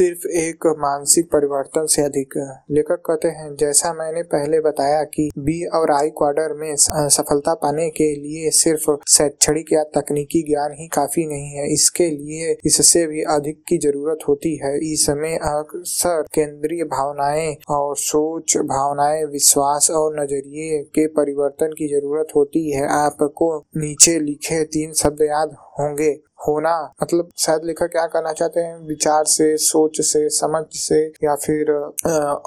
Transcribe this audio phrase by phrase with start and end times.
[0.00, 2.34] सिर्फ़ एक मानसिक परिवर्तन से अधिक।
[2.70, 7.88] लेखक कहते हैं, जैसा मैंने पहले बताया कि बी और आई क्वार्टर में सफलता पाने
[7.90, 13.22] के लिए सिर्फ़ शैक्षणिक या तकनीकी ज्ञान ही काफ़ी नहीं है। इसके लिए इससे भी
[13.30, 20.82] अधिक की ज़रूरत होती है। इसमें अक्सर केंद्रीय भावनाएँ और सोच भावनाएँ, विश्वास और नज़रिए
[20.94, 26.10] के परिवर्तन की ज़रूरत होती है। आपको नीचे लिखे तीन शब्द याद होंगे
[26.48, 28.76] होना। मतलब शायद लेखक क्या करना चाहते हैं?
[28.88, 31.72] विचार से सोच से समझ से या फिर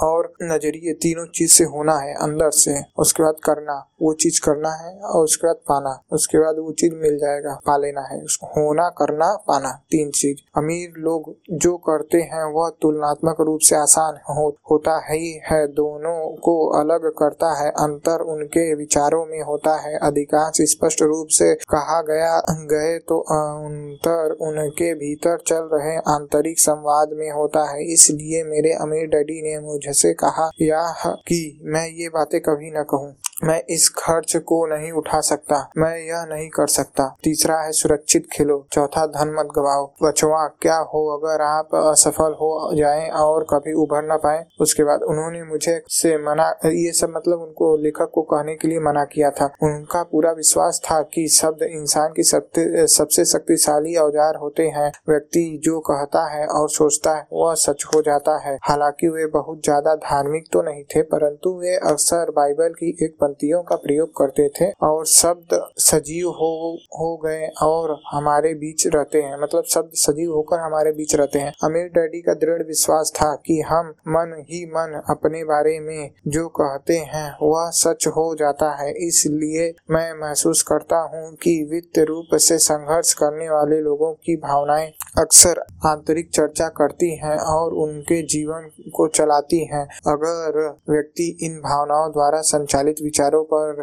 [0.03, 4.70] और नज़रिए तीनों चीज़ से होना है अंदर से। उसके बाद करना वो चीज़ करना
[4.70, 8.48] है और उसके बाद पाना। उसके बाद वो चीज़ मिल जाएगा पा लेना है। उसको
[8.48, 14.15] होना करना पाना तीन चीज़। अमीर लोग जो करते हैं वह तुलनात्मक रूप से आसान
[14.29, 19.98] हो, होता ही है। दोनों को अलग करता है अंतर उनके विचारों में होता है।
[19.98, 27.09] अधिकांश स्पष्ट रूप से कहा गया गए तो अंतर उनके भीतर चल रहे आंतरिक संवाद
[27.13, 32.41] में होता है। इसलिए मेरे अमीर डैडी ने मुझसे कहा, यह, कि मैं ये बातें
[32.41, 37.07] कभी न कहूँ। मैं इस खर्च को नहीं उठा सकता, मैं यह नहीं कर सकता।
[37.23, 42.71] तीसरा है, सुरक्षित खेलो। चौथा, धन मत गवाओ। बचवा क्या हो अगर आप असफल हो
[42.75, 44.45] जाएँ और कभी उभर न पाए?
[44.62, 48.79] उसके बाद उन्होंने मुझे से मना, ये सब मतलब उनको, लेखक को कहने के लिए
[48.81, 54.68] मना किया था। उनका पूरा विश्वास था कि शब्द इंसान की सबसे शक्तिशाली औज़ार होते
[54.70, 59.25] हैं। व्यक्ति जो कहता है और सोचता है, वह सच हो जाता है। हालाँकि वे
[59.31, 64.09] बहुत ज़्यादा धार्मिक तो नहीं थे, परंतु वे अक्सर बाइबल की एक पंक्तियों का प्रयोग
[64.09, 69.91] करते थे और शब्द सजीव हो हो गए और हमारे बीच रहते हैं। मतलब शब्द
[69.95, 74.35] सजीव होकर हमारे बीच रहते हैं। अमीर डैडी का दृढ़ विश्वास था कि हम मन
[74.50, 80.13] ही मन अपने बारे में जो कहते हैं, वह सच हो जाता है। इसलिए मैं
[80.22, 86.29] महसूस करता हूँ कि वित्त रूप से संघर्ष करने वाले लोगों की भावनाएँ अक्सर आंतरिक
[86.29, 90.59] चर्चा करती हैं और उनके जीवन को चलाती हैं। अगर
[90.90, 93.81] व्यक्ति इन भावनाओं द्वारा संचालित विचारों पर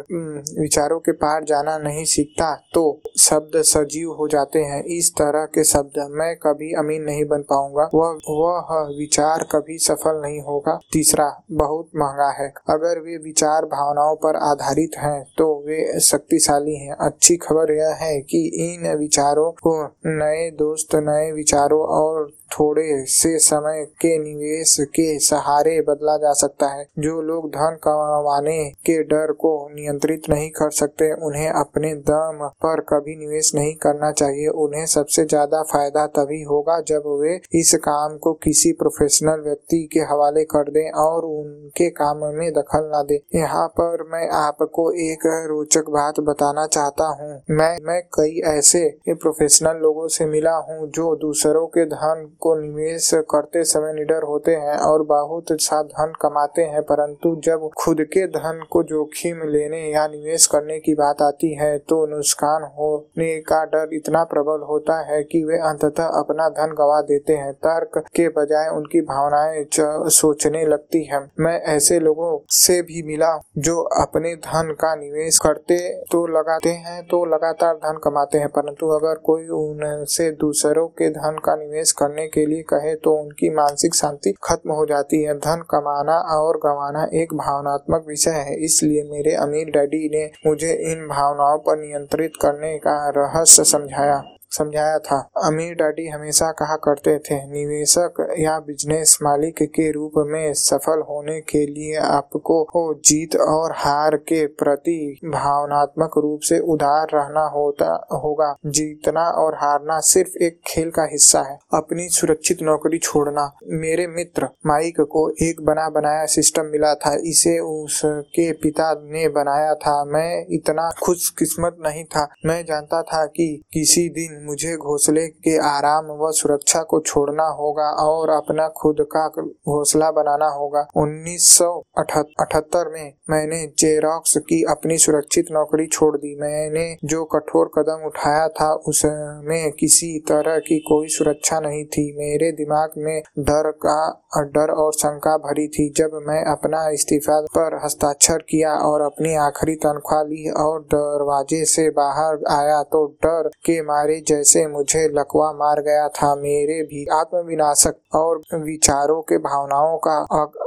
[0.59, 2.81] विचारों के पार जाना नहीं सीखता तो
[3.19, 7.89] शब्द सजीव हो जाते हैं। इस तरह के शब्द मैं कभी अमीन नहीं बन पाऊँगा।
[7.93, 14.15] वह वह विचार कभी सफल नहीं होगा। तीसरा, बहुत महँगा है। अगर वे विचार भावनाओं
[14.17, 19.73] पर आधारित हैं तो वे शक्तिशाली हैं। अच्छी खबर यह है कि इन विचारों को
[20.07, 26.67] नए दोस्त, नए विचारों और थोड़े से समय के निवेश के सहारे बदला जा सकता
[26.67, 32.47] है। जो लोग धन कमाने के डर को नियंत्रित नहीं कर सकते, उन्हें अपने दम
[32.63, 37.73] पर कभी निवेश नहीं करना चाहिए। उन्हें सबसे ज़्यादा फ़ायदा तभी होगा जब वे इस
[37.83, 43.03] काम को किसी प्रोफेशनल व्यक्ति के हवाले कर दें और उनके काम में दखल न
[43.07, 48.79] दे। यहाँ पर मैं आपको एक रोचक बात बताना चाहता हूँ। मैं मैं कई ऐसे
[49.11, 54.55] प्रोफेशनल लोगों से मिला हूँ जो दूसरों के धन को निवेश करते समय निडर होते
[54.57, 59.81] हैं और बहुत सा धन कमाते हैं, परंतु जब खुद के धन को जोखिम लेने
[59.87, 64.99] या निवेश करने की बात आती है तो नुकसान होने का डर इतना प्रबल होता
[65.03, 69.65] है कि वे अंततः अपना धन गवा देते हैं। तर्क के बजाय उनकी भावनाएँ
[70.11, 75.77] सोचने लगती है। मैं ऐसे लोगों से भी मिला जो अपने धन का निवेश करते
[76.11, 81.37] तो लगाते हैं तो लगातार धन कमाते हैं, परंतु अगर कोई उनसे दूसरों के धन
[81.45, 85.63] का निवेश करने के लिए कहे तो उनकी मानसिक शांति खत्म हो जाती है। धन
[85.71, 91.57] कमाना और गंवाना एक भावनात्मक विषय है, इसलिए मेरे अमीर डैडी ने मुझे इन भावनाओं
[91.59, 94.21] पर नियंत्रित करने का रहस्य समझाया।
[94.51, 100.53] समझाया था। अमीर डैडी हमेशा कहा करते थे, निवेशक या बिज़नेस मालिक के रूप में
[100.53, 107.45] सफल होने के लिए आपको जीत और हार के प्रति भावनात्मक रूप से उदार रहना
[107.45, 113.55] होता, होगा। जीतना और हारना सिर्फ़ एक खेल का हिस्सा है। अपनी सुरक्षित नौकरी छोड़ना।
[113.65, 119.73] मेरे मित्र, माइक को एक बना बनाया सिस्टम मिला था। इसे उसके पिता ने बनाया
[119.75, 125.57] था। मैं इतना खुशकिस्मत नहीं था। मैं जानता था कि किसी दिन मुझे घोंसले के
[125.57, 133.13] आराम व सुरक्षा को छोड़ना होगा और अपना खुद का घोंसला बनाना होगा। उन्नीस में
[133.29, 139.71] मैंने जेरोक्स की अपनी सुरक्षित नौकरी छोड़ दी। मैंने जो कठोर कदम उठाया था, उसमें
[139.71, 143.99] किसी तरह की कोई सुरक्षा नहीं थी। मेरे दिमाग में डर का,
[144.37, 149.75] डर और शंका भरी थी। जब मैं अपना इस्तीफा पर हस्ताक्षर किया और अपनी आखिरी
[149.75, 155.81] तनख्वाह ली और दरवाजे से बाहर आया तो डर के मारे जैसे मुझे लकवा मार
[155.81, 160.17] गया था, मेरे भी आत्मविनाशक और विचारों के भावनाओं का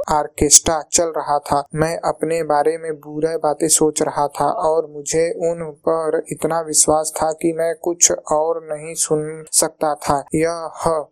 [0.09, 5.25] आर्केस्ट्रा चल रहा था। मैं अपने बारे में बुरे बातें सोच रहा था और मुझे
[5.51, 10.69] उन पर इतना विश्वास था कि मैं कुछ और नहीं सुन सकता था। यह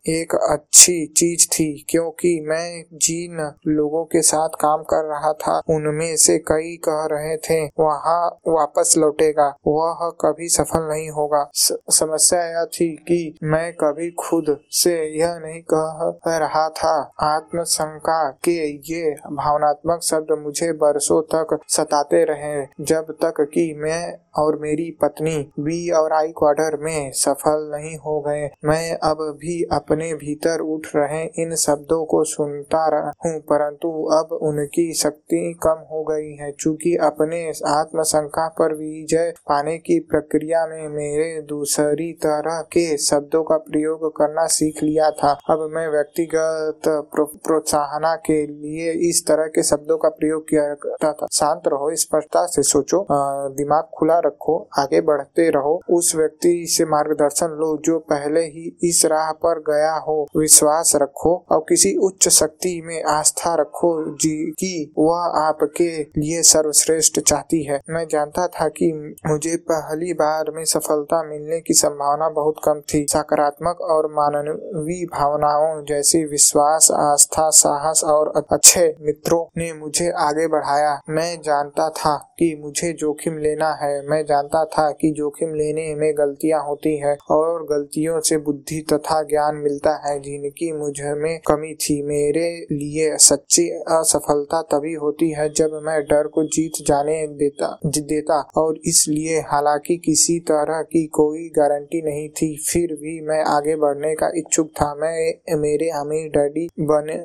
[0.08, 6.16] एक अच्छी चीज़ थी, क्योंकि मैं जिन लोगों के साथ काम कर रहा था, उनमें
[6.16, 12.66] से कई कह रहे थे, वहाँ वापस लौटेगा। वह कभी सफल नहीं होगा। समस्या यह
[12.74, 16.94] थी कि मैं कभी खुद से यह नहीं कह रहा था।
[17.24, 18.58] आत्मशंका के
[18.92, 25.38] ये भावनात्मक शब्द मुझे बरसों तक सताते रहे, जब तक कि मैं और मेरी पत्नी
[25.60, 30.88] बी और आई क्वार्टर में सफल नहीं हो गए। मैं अब भी अपने भीतर उठ
[30.96, 32.84] रहे इन शब्दों को सुनता
[33.26, 39.78] हूँ परंतु अब उनकी शक्ति कम हो गई है। चूँकि अपने आत्मशंका पर विजय पाने
[39.78, 45.70] की प्रक्रिया में मेरे दूसरी तरह के शब्दों का प्रयोग करना सीख लिया था। अब
[45.72, 51.62] मैं व्यक्तिगत प्रोत्साहन के लिए इस तरह के शब्दों का प्रयोग किया करता था। शांत
[51.68, 53.06] रहो, स्पष्टता से सोचो
[53.50, 59.06] दिमाग खुला रखो, आगे बढ़ते रहो। उस व्यक्ति से मार्गदर्शन लो जो पहले ही इस
[59.06, 64.94] राह पर गया हो। विश्वास रखो और किसी उच्च शक्ति में आस्था रखो जी कि
[64.98, 71.24] वह आपके लिए सर्वश्रेष्ठ चाहती है। मैं जानता था कि मुझे पहली बार में सफलता
[71.24, 78.46] मिलने की संभावना बहुत कम थी। सकारात्मक और मानवीय भावनाओं जैसे विश्वास, आस्था, साहस और
[78.52, 84.26] अच्छे मित्रों ने मुझे आगे बढ़ाया। मैं जानता था कि मुझे जोखिम लेना है। मैं
[84.26, 89.56] जानता था कि जोखिम लेने में गलतियाँ होती है और गलतियों से बुद्धि तथा ज्ञान
[89.56, 96.00] मिलता है, जिनकी मुझमें कमी थी। मेरे लिए सच्ची असफलता तभी होती है जब मैं
[96.04, 102.30] डर को जीत जाने देता देता और इसलिए हालाँकि किसी तरह की कोई गारंटी नहीं
[102.30, 107.18] थी, फिर भी मैं आगे बढ़ने का इच्छुक था। मैं, मेरे अमीर डैडी बने,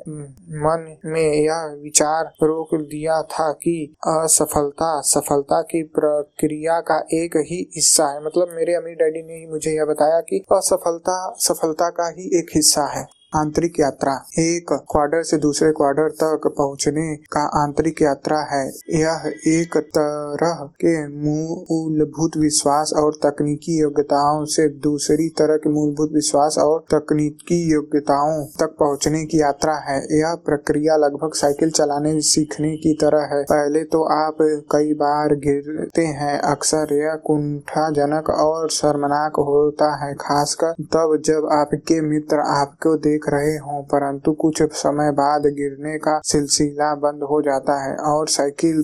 [0.65, 7.59] मन में यह विचार रोक दिया था कि असफलता, सफलता की प्रक्रिया का एक ही
[7.75, 12.09] हिस्सा है। मतलब मेरे अमीर डैडी ने ही मुझे यह बताया कि असफलता सफलता का
[12.09, 18.01] ही एक हिस्सा है। आंतरिक यात्रा। एक क्वार्टर से दूसरे क्वार्टर तक पहुँचने का आंतरिक
[18.01, 25.69] यात्रा है। यह एक तरह के मूलभूत विश्वास और तकनीकी योग्यताओं से दूसरी तरह के
[25.69, 32.19] मूलभूत विश्वास और तकनीकी योग्यताओं तक पहुँचने की यात्रा है। यह प्रक्रिया लगभग साइकिल चलाने,
[32.21, 34.37] सीखने की तरह है। पहले तो आप
[34.71, 42.01] कई बार गिरते हैं, अक्सर यह कुंठाजनक और शर्मनाक होता है, खासकर तब जब आपके
[42.01, 47.41] मित्र आपको देख देख रहे हों, परंतु कुछ समय बाद गिरने का सिलसिला बंद हो
[47.41, 48.83] जाता है और साइकिल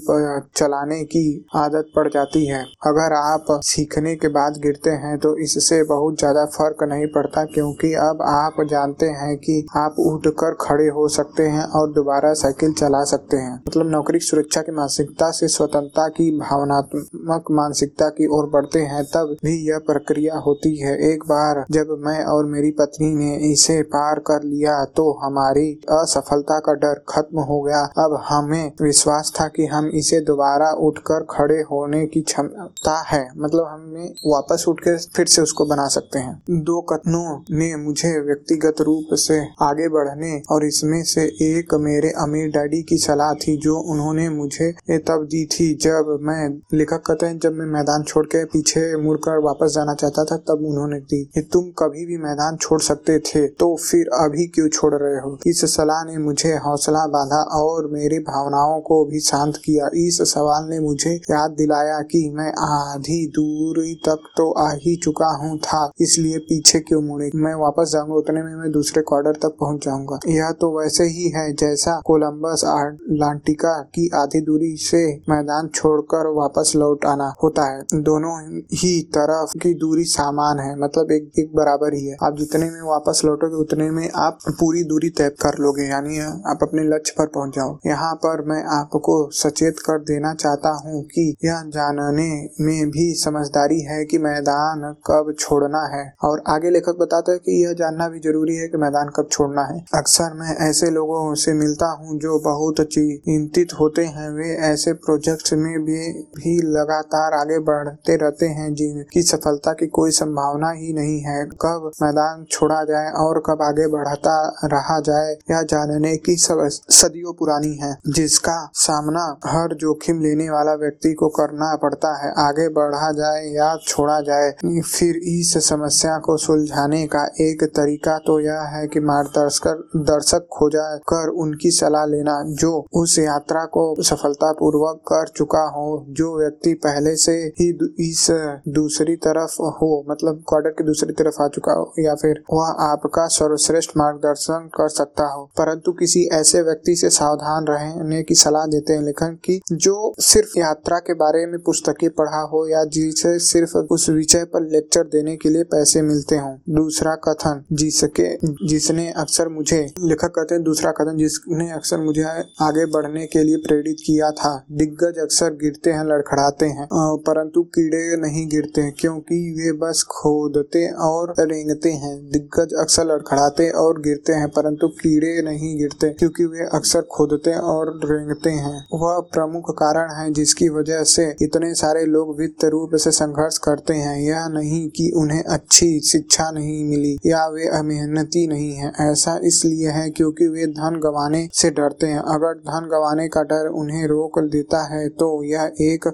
[0.58, 5.82] चलाने की आदत पड़ जाती है। अगर आप सीखने के बाद गिरते हैं तो इससे
[5.86, 11.08] बहुत ज़्यादा फ़र्क नहीं पड़ता, क्योंकि अब आप जानते हैं कि आप उठकर खड़े हो
[11.10, 16.08] सकते हैं और दोबारा साइकिल चला सकते हैं। मतलब नौकरी सुरक्षा की मानसिकता से स्वतंत्रता
[16.10, 21.64] की, भावनात्मक मानसिकता की ओर बढ़ते हैं, तब भी यह प्रक्रिया होती है। एक बार
[21.72, 27.04] जब मैं और मेरी पत्नी ने इसे पार कर लिया तो हमारी असफलता का डर
[27.10, 32.22] खत्म हो गया। अब हमें विश्वास था कि हम इसे दोबारा उठकर खड़े होने की
[32.24, 37.38] क्षमता है। मतलब हमें वापस उठ के फिर से उसको बना सकते हैं। दो कथनों
[37.52, 42.98] ने मुझे व्यक्तिगत रूप से आगे बढ़ने और इसमें से एक मेरे अमीर डैडी की
[42.98, 44.72] सलाह थी जो उन्होंने मुझे
[45.08, 49.40] तब दी थी जब मैं लेखक कहते हैं जब मैं मैदान छोड़ के पीछे मुड़कर
[49.44, 51.24] वापस जाना चाहता था तब उन्होंने दी
[51.54, 55.38] तुम कभी भी मैदान छोड़ सकते थे। तो फिर अभी क्यों छोड़ रहे हो?
[55.48, 60.70] इस सलाह ने मुझे हौसला बांधा और मेरी भावनाओं को भी शांत किया। इस सवाल
[60.70, 65.92] ने मुझे याद दिलाया कि मैं आधी दूरी तक तो आ ही चुका हूँ, था,
[66.02, 67.30] इसलिए पीछे क्यों मुड़े?
[67.36, 71.30] मैं वापस जाऊँगा, उतने में मैं दूसरे क्वार्टर तक पहुँच जाऊँगा। यह तो वैसे ही
[71.30, 77.82] है जैसा कोलम्बस अटलांटिका की आधी दूरी से मैदान छोड़कर वापस लौट आना होता है।
[78.04, 78.36] दोनों
[78.74, 82.82] ही तरफ़ की दूरी सामान है मतलब एक एक बराबर ही है। आप जितने में
[82.86, 86.20] वापस लौटोगे, उतने में आप पूरी दूरी तय कर लोगे यानी
[86.52, 91.04] आप अपने लक्ष्य पर पहुँच जाओ। यहाँ पर मैं आपको सचेत कर देना चाहता हूँ
[91.06, 92.30] कि यह जानने
[92.62, 97.64] में भी समझदारी है कि मैदान कब छोड़ना है। और आगे लेखक बताते हैं कि
[97.64, 101.54] यह जानना भी ज़रूरी है कि मैदान कब छोड़ना है। अक्सर मैं ऐसे लोगों से
[101.54, 105.98] मिलता हूँ जो बहुत चिंतित होते हैं। वे ऐसे प्रोजेक्ट में भी,
[106.36, 111.92] भी लगातार आगे बढ़ते रहते हैं जिनकी सफलता की कोई संभावना ही नहीं है। कब
[112.04, 117.96] मैदान छोड़ा जाए और कब आगे बढ़ता रहा जाए, यह जानने की सदियों पुरानी है,
[118.10, 123.76] जिसका सामना हर जोखिम लेने वाला व्यक्ति को करना पड़ता है। आगे बढ़ा जाए या
[123.84, 124.52] छोड़ा जाए,
[124.86, 130.86] फिर इस समस्या को सुलझाने का एक तरीका तो यह है कि मार्गदर्शक, दर्शक खोजा
[131.06, 136.74] कर उनकी सलाह लेना, जो उस यात्रा को सफलता पूर्वक कर चुका हो, जो व्यक्ति
[136.84, 137.70] पहले से ही
[138.02, 138.28] इस
[138.76, 143.26] दूसरी तरफ़ हो मतलब क्वार्टर की दूसरी तरफ़ आ चुका हो, या फिर वह आपका
[143.30, 148.94] सर्वश्रेष्ठ मार्गदर्शन कर सकता हो। परंतु किसी ऐसे व्यक्ति से सावधान रहने की सलाह देते
[148.94, 153.78] हैं लेखन की, जो सिर्फ़ यात्रा के बारे में पुस्तकें पढ़ा हो या जिसे सिर्फ़
[153.78, 158.28] उस विषय पर लेक्चर देने के लिए पैसे मिलते हों। दूसरा कथन, जिसके,
[158.68, 162.24] जिसने अक्सर मुझे, लेखक कहते हैं, दूसरा कथन, जिसने अक्सर मुझे
[162.62, 166.88] आगे बढ़ने के लिए प्रेरित किया था। दिग्गज अक्सर गिरते हैं, लड़खड़ाते हैं
[167.28, 174.00] परंतु कीड़े नहीं गिरते, क्योंकि वे बस खोदते और रेंगते हैं। दिग्गज अक्सर लड़खड़ाते और
[174.02, 179.72] गिरते हैं, परंतु कीड़े नहीं गिरते, क्योंकि वे अक्सर खोदते और रेंगते हैं। वह प्रमुख
[179.76, 184.48] कारण है जिसकी वजह से इतने सारे लोग वित्त रूप से संघर्ष करते हैं। यह
[184.50, 190.10] नहीं कि उन्हें अच्छी शिक्षा नहीं मिली या वे मेहनती नहीं है। ऐसा इसलिए है
[190.12, 194.84] क्योंकि वे धन गंवाने से डरते हैं। अगर धन गंवाने का डर उन्हें रोक देता
[194.86, 196.08] है तो यह एक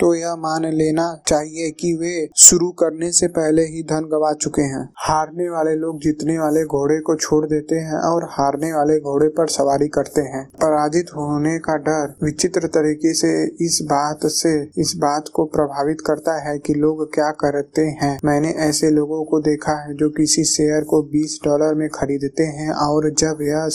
[0.00, 4.62] तो यह मान लेना चाहिए कि वे शुरू करने से पहले ही धन गवा चुके
[4.64, 9.28] हैं। हारने वाले लोग, जीतने वाले घोड़े को छोड़ देते हैं और हारने वाले घोड़े
[9.28, 13.30] पर सवारी करते हैं। पराजित होने का डर विचित्र तरीके से
[13.66, 18.50] इस बात से, इस बात को प्रभावित करता है कि लोग क्या करते हैं। मैंने
[18.66, 23.10] ऐसे लोगों को देखा है जो किसी शेयर को 20 डॉलर में खरीदते हैं और
[23.14, 23.68] जब यह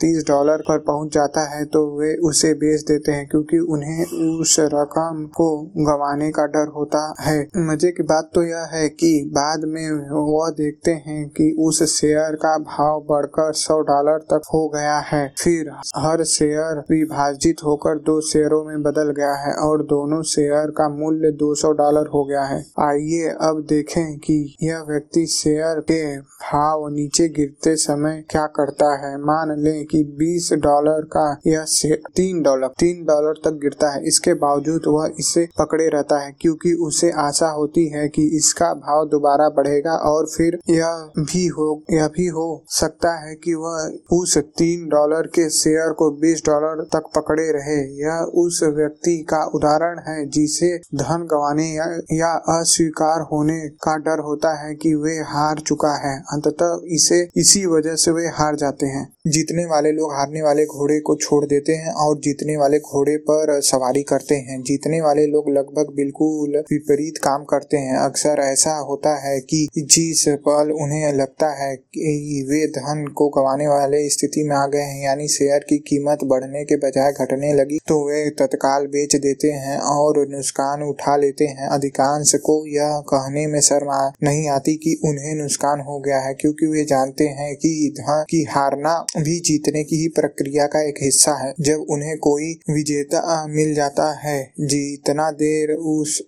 [0.00, 4.04] तीस डॉलर पर पहुँच जाता है तो वे उसे बेच देते हैं क्योंकि उन्हें
[4.40, 5.48] उस रकम को
[5.80, 10.50] गंवाने का डर होता है। मज़े की बात तो यह है कि बाद में वह
[10.50, 15.70] देखते हैं कि उस शेयर का भाव बढ़कर सौ डॉलर तक हो गया है। फिर
[15.96, 21.32] हर शेयर विभाजित होकर दो शेयरों में बदल गया है और दोनों शेयर का मूल्य
[21.32, 27.28] 200 डॉलर हो गया है। आइए अब देखें कि यह व्यक्ति शेयर के भाव नीचे
[27.28, 32.66] गिरते समय क्या करता है। मान लें कि 20 डॉलर का यह शेयर तीन डॉलर
[32.66, 37.48] तीन डॉलर तक गिरता है। इसके बावजूद वह इसे पकड़े रहता है क्योंकि उसे आशा
[37.48, 42.64] होती है कि इसका भाव दोबारा बढ़ेगा और फिर यह भी हो, यह भी हो
[42.68, 48.04] सकता है कि वह उस तीन डॉलर के शेयर को बीस डॉलर तक पकड़े रहे।
[48.04, 54.18] यह उस व्यक्ति का उदाहरण है जिसे धन गंवाने या, या अस्वीकार होने का डर
[54.18, 58.86] होता है कि वे हार चुका है। अंततः इसे इसी वजह से वे हार जाते
[58.86, 63.16] हैं। जीतने वाले लोग हारने वाले घोड़े को छोड़ देते हैं और जीतने वाले घोड़े
[63.20, 68.74] पर सवारी करते हैं। जीतने वाले लोग लगभग बिल्कुल विपरीत काम करते हैं। अक्सर ऐसा
[68.80, 74.44] होता है कि जिस पल उन्हें लगता है कि वे धन को गंवाने वाले स्थिति
[74.44, 78.28] में आ गए हैं, यानी शेयर की कीमत बढ़ने के बजाय घटने लगी तो वे
[78.38, 83.90] तत्काल बेच देते हैं और नुकसान उठा लेते हैं। अधिकांश को यह कहने में शर्म
[84.22, 88.42] नहीं आती कि उन्हें नुकसान हो गया है, क्योंकि वे जानते हैं कि धन की
[88.50, 93.74] हारना भी जीतने की ही प्रक्रिया का एक हिस्सा है। जब उन्हें कोई विजेता मिल
[93.74, 96.20] जाता है, जितना देर उस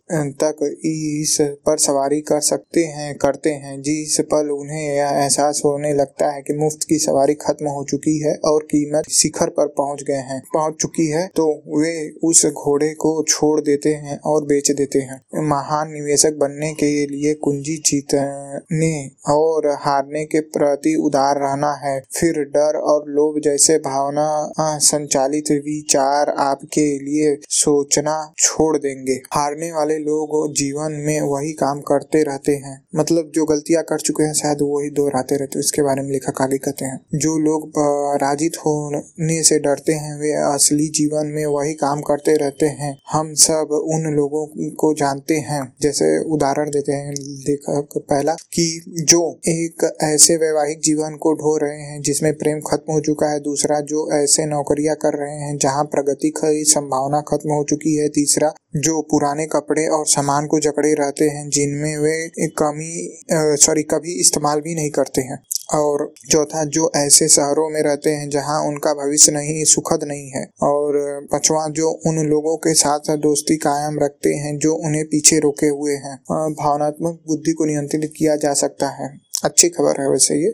[0.42, 5.92] तक इस पर सवारी कर सकते हैं, करते हैं, जिस पल उन्हें यह एहसास होने
[5.94, 10.02] लगता है कि मुफ़्त की सवारी खत्म हो चुकी है और कीमत शिखर पर पहुँच
[10.02, 14.70] गए हैं, पहुँच चुकी है तो वे उस घोड़े को छोड़ देते हैं और बेच
[14.72, 18.92] देते हैं। महान निवेशक बनने के लिए कुंजी जीतने
[19.28, 26.28] और हारने के प्रति उदार रहना है। फिर डर और लोभ जैसे भावना संचालित विचार
[26.28, 32.86] आपके लिए सोचना छोड़ देंगे। हारने वाले लोग जीवन में वही काम करते रहते हैं।
[32.96, 36.42] मतलब जो गलतियाँ कर चुके हैं, शायद वही दोहराते रहते हैं। इसके बारे में लेखक
[36.42, 41.74] आगे कहते हैं। जो लोग पराजित होने से डरते हैं, वे असली जीवन में वही
[41.74, 47.14] काम करते रहते हैं। हम सब उन लोगों को जानते हैं। जैसे उदाहरण देते हैं
[47.20, 52.92] लेखक पहला, कि जो एक ऐसे वैवाहिक जीवन को ढो रहे हैं, जिसमें प्रेम खत्म
[52.92, 57.50] हो चुका है। दूसरा जो ऐसे नौकरियाँ कर रहे हैं जहाँ प्रगति की संभावना खत्म
[57.50, 62.46] हो चुकी है। तीसरा जो पुराने कपड़े और सामान को जकड़े रहते हैं, जिनमें वे
[62.48, 65.38] कमी सॉरी कभी इस्तेमाल भी नहीं करते हैं।
[65.74, 70.44] और चौथा, जो ऐसे शहरों में रहते हैं जहाँ उनका भविष्य नहीं, सुखद नहीं है।
[70.62, 70.92] और
[71.32, 75.92] पांचवा, जो उन लोगों के साथ दोस्ती कायम रखते हैं, जो उन्हें पीछे रोके हुए
[75.92, 76.16] हैं।
[76.52, 80.48] भावनात्मक बुद्धि को नियंत्रित किया जा सकता है। अच्छी खबर है वैसे ये।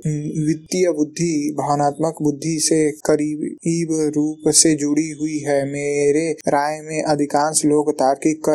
[0.47, 7.65] वित्तीय बुद्धि, भावनात्मक बुद्धि से करीब रूप से जुड़ी हुई है। मेरे राय में अधिकांश
[7.65, 8.51] लोग तार्किक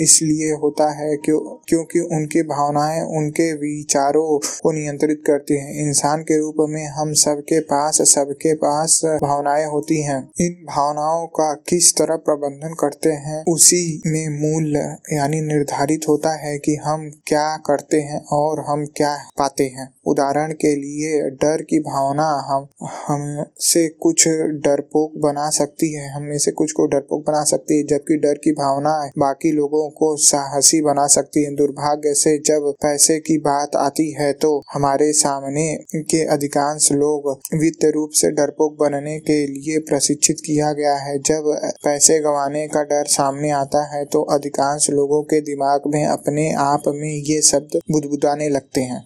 [0.00, 1.38] इसलिए होता है क्यों,
[1.68, 7.60] क्योंकि उनकी भावनाएँ उनके विचारों को नियंत्रित करती हैं। इंसान के रूप में हम सबके
[7.72, 14.02] पास सबके पास भावनाएँ होती हैं। इन भावनाओं का किस तरह प्रबंधन करते हैं, उसी
[14.06, 14.76] में मूल
[15.12, 20.52] यानी निर्धारित होता है कि हम क्या करते हैं और हम क्या पाते हैं। उदाहरण
[20.54, 22.66] के लिए, डर की भावना हम,
[23.06, 24.26] हमसे कुछ
[24.64, 28.52] डरपोक बना सकती है। हमें से कुछ को डरपोक बना सकती है, जबकि डर की
[28.52, 34.10] भावना बाकी लोगों को साहसी बना सकती है। दुर्भाग्य से जब पैसे की बात आती
[34.12, 35.64] है तो हमारे सामने
[36.02, 41.44] के अधिकांश लोग वित्त रूप से डरपोक बनने के लिए प्रशिक्षित किया गया है। जब
[41.84, 46.82] पैसे गंवाने का डर सामने आता है तो अधिकांश लोगों के दिमाग में अपने आप
[46.88, 49.02] में ये शब्द बुदबुदाने लगते हैं।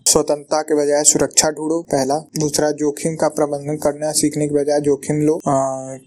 [0.46, 5.20] स्वतंत्रता के बजाय सुरक्षा ढूंढो, पहला। दूसरा, जोखिम का प्रबंधन करना सीखने के बजाय जोखिम
[5.20, 5.38] लो।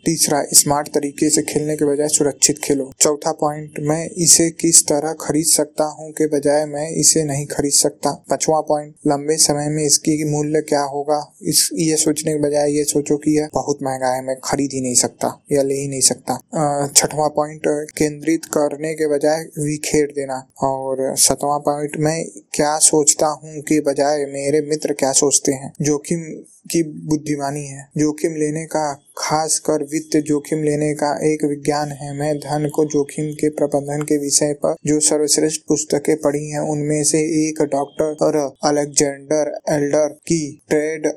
[0.05, 5.13] तीसरा, स्मार्ट तरीके से खेलने के बजाय सुरक्षित खेलो। चौथा पॉइंट मैं इसे किस तरह
[5.21, 9.83] खरीद सकता हूँ के बजाय मैं इसे नहीं खरीद सकता। पांचवा पॉइंट लंबे समय में
[9.83, 11.19] इसकी मूल्य क्या होगा?
[11.41, 14.81] इस, ये सोचने के बजाय ये सोचो कि यह बहुत महँगा है, मैं खरीद ही
[14.81, 17.67] नहीं सकता या ले ही नहीं सकता। छठवा पॉइंट
[17.97, 22.17] केंद्रित करने के बजाय विखेर देना। और सतवा पॉइंट मैं
[22.53, 25.73] क्या सोचता हूँ के बजाय मेरे मित्र क्या सोचते हैं?
[25.81, 26.23] जोखिम
[26.71, 32.19] की बुद्धिमानी है। जोखिम लेने का खास कर वित्त जोखिम लेने का एक विज्ञान है।
[32.19, 37.03] मैं धन को जोखिम के प्रबंधन के विषय पर जो सर्वश्रेष्ठ पुस्तकें पढ़ी हैं, उनमें
[37.03, 41.11] से एक डॉक्टर और अलेक्जेंडर एल्डर की trading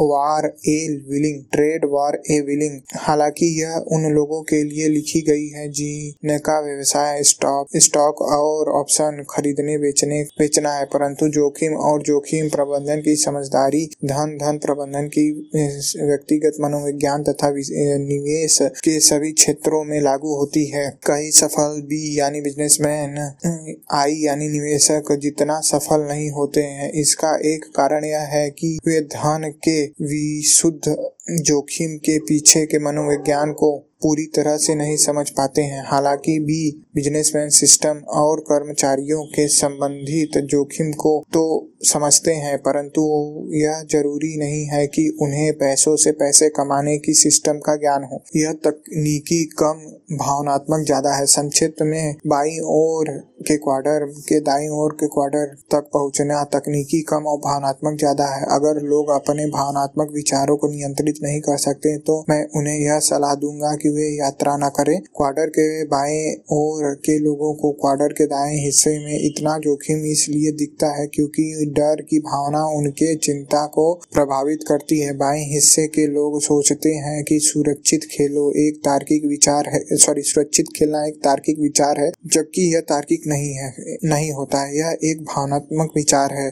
[0.00, 2.80] for a living, trading for a living.
[2.96, 9.24] हालाँकि यह उन लोगों के लिए लिखी गई है जिनका व्यवसाय स्टॉक स्टॉक और ऑप्शन
[9.30, 15.32] खरीदने, बेचने, बेचना है। परंतु जोखिम और जोखिम प्रबंधन की समझदारी, धन धन प्रबंधन की
[16.06, 17.50] व्यक्तिगत मनोविज्ञान तथा
[17.98, 23.18] निवेश के सभी क्षेत्रों में लागू होती है। कई सफल बी यानी बिजनेसमैन
[23.92, 29.00] आई यानी निवेशक जितना सफल नहीं होते हैं। इसका एक कारण यह है कि वे
[29.00, 30.96] धन के विशुद्ध
[31.28, 36.70] जोखिम के पीछे के मनोविज्ञान को पूरी तरह से नहीं समझ पाते हैं। हालाँकि भी
[36.94, 41.44] बिजनेसमैन सिस्टम और कर्मचारियों के संबंधित जोखिम को तो
[41.84, 43.02] समझते हैं, परंतु
[43.52, 48.22] यह ज़रूरी नहीं है कि उन्हें पैसों से पैसे कमाने की सिस्टम का ज्ञान हो।
[48.36, 49.80] यह तकनीकी कम
[50.16, 55.88] भावनात्मक ज़्यादा है। संक्षिप्त में, बाई और के क्वार्टर के दाई ओर के क्वार्टर तक
[55.94, 61.40] पहुँचना तकनीकी कम और भावनात्मक ज़्यादा है। अगर लोग अपने भावनात्मक विचारों को नियंत्रित नहीं
[61.40, 65.66] कर सकते तो मैं उन्हें यह सलाह दूँगा कि वे यात्रा न करें। क्वार्टर के
[65.86, 71.06] बाएँ ओर के लोगों को क्वार्टर के दाएँ हिस्से में इतना जोखिम इसलिए दिखता है
[71.06, 71.44] क्योंकि
[71.76, 77.22] डर की भावना उनके चिंता को प्रभावित करती है। बाएँ हिस्से के लोग सोचते हैं
[77.24, 82.62] कि सुरक्षित खेलो एक तार्किक विचार है सॉरी सुरक्षित खेलना एक तार्किक विचार है, जबकि
[82.74, 83.72] यह तार्किक नहीं है,
[84.04, 86.48] नहीं होता है। यह एक भावनात्मक विचार है।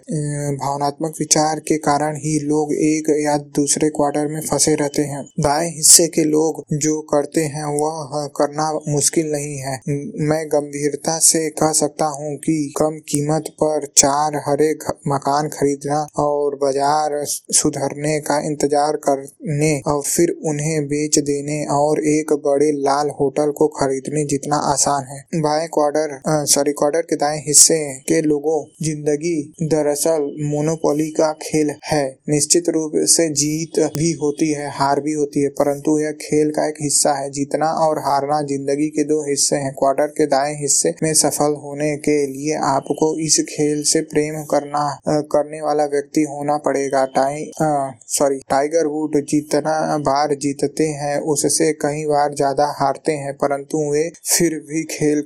[0.56, 5.68] भावनात्मक विचार के कारण ही लोग एक या दूसरे क्वार्टर में फंसे रहते हैं। दाएँ
[5.70, 9.76] हिस्से के लोग जो करते हैं, वह करना मुश्किल नहीं है।
[10.22, 14.70] मैं गंभीरता से कह सकता हूँ कि कम कीमत पर चार हरे
[15.08, 22.32] मकान खरीदना और बाज़ार सुधरने का इंतज़ार करने और फिर उन्हें बेच देने और एक
[22.44, 27.78] बड़े लाल होटल को खरीदने जितना आसान है। बाएँ क्वार्टर सॉरी रिकॉर्डर के दाएँ हिस्से
[28.02, 29.34] के लोगों ज़िंदगी
[29.66, 35.42] दरअसल मोनोपोली का खेल है। निश्चित रूप से जीत भी होती है, हार भी होती
[35.42, 39.56] है, परंतु यह खेल का एक हिस्सा है। जीतना और हारना ज़िंदगी के दो हिस्से
[39.56, 44.42] हैं। क्वार्टर के दाएँ हिस्से में सफल होने के लिए आपको इस खेल से प्रेम
[44.50, 44.84] करना
[45.32, 47.44] करने वाला व्यक्ति होना पड़ेगा। टाइ
[48.10, 54.08] सॉरी टाइगर वुड जितना बार जीतते हैं, उससे कई बार ज़्यादा हारते हैं, परंतु वे
[54.28, 55.22] फिर भी खेल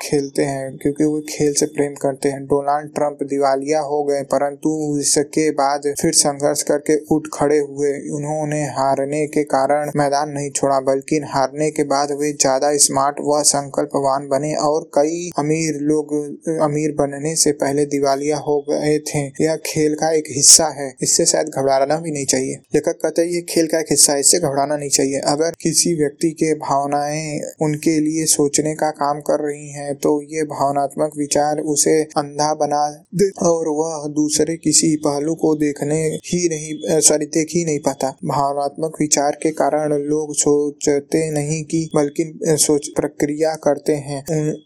[0.00, 4.70] खेलते हैं, क्योंकि वे खेल से प्रेम करते हैं। डोनाल्ड ट्रंप दिवालिया हो गए, परंतु
[5.00, 10.78] इसके बाद फिर संघर्ष करके उठ खड़े हुए। उन्होंने हारने के कारण मैदान नहीं छोड़ा,
[10.82, 16.14] बल्कि हारने के बाद वे ज़्यादा स्मार्ट व संकल्पवान बने और कई अमीर लोग,
[16.62, 21.26] अमीर बनने से पहले दिवालिया हो गए थे। यह खेल का एक हिस्सा है, इससे
[21.26, 24.38] शायद घबराना भी नहीं चाहिए। लेखक कहते हैं ये खेल का एक हिस्सा है, इससे
[24.40, 29.68] घबराना नहीं चाहिए। अगर किसी व्यक्ति के भावनाएँ उनके लिए सोचने का काम कर रही
[29.70, 32.84] हैं तो ये भावनात्मक विचार उसे अंधा बना
[33.14, 38.08] दे और वह दूसरे किसी पहलू को देखने ही नहीं सॉरी, देख ही नहीं पाता।
[38.40, 42.24] भावनात्मक विचार के कारण लोग सोचते नहीं कि बल्कि
[42.60, 44.18] सोच प्रक्रिया करते हैं।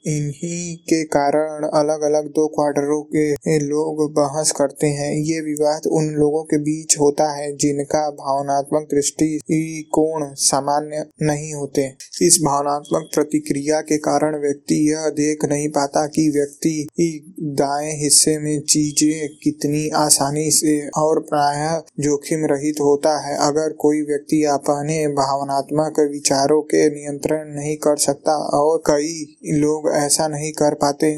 [0.08, 6.08] इन्हीं के कारण अलग अलग दो क्वार्टरों के लोग बहस करते हैं। ये विवाद उन
[6.14, 9.30] लोगों के बीच होता है जिनका भावनात्मक दृष्टि
[9.94, 11.86] कोण सामान्य नहीं होते।
[12.22, 16.74] इस भावनात्मक प्रतिक्रिया के कारण व्यक्ति यह देख नहीं पाता कि व्यक्ति
[17.60, 21.66] दाएँ हिस्से में चीज़ें कितनी आसानी से और प्राय
[22.00, 28.36] जोखिम रहित होता है। अगर कोई व्यक्ति अपने भावनात्मक विचारों के नियंत्रण नहीं कर सकता
[28.58, 31.14] और कई लोग ऐसा नहीं कर पाते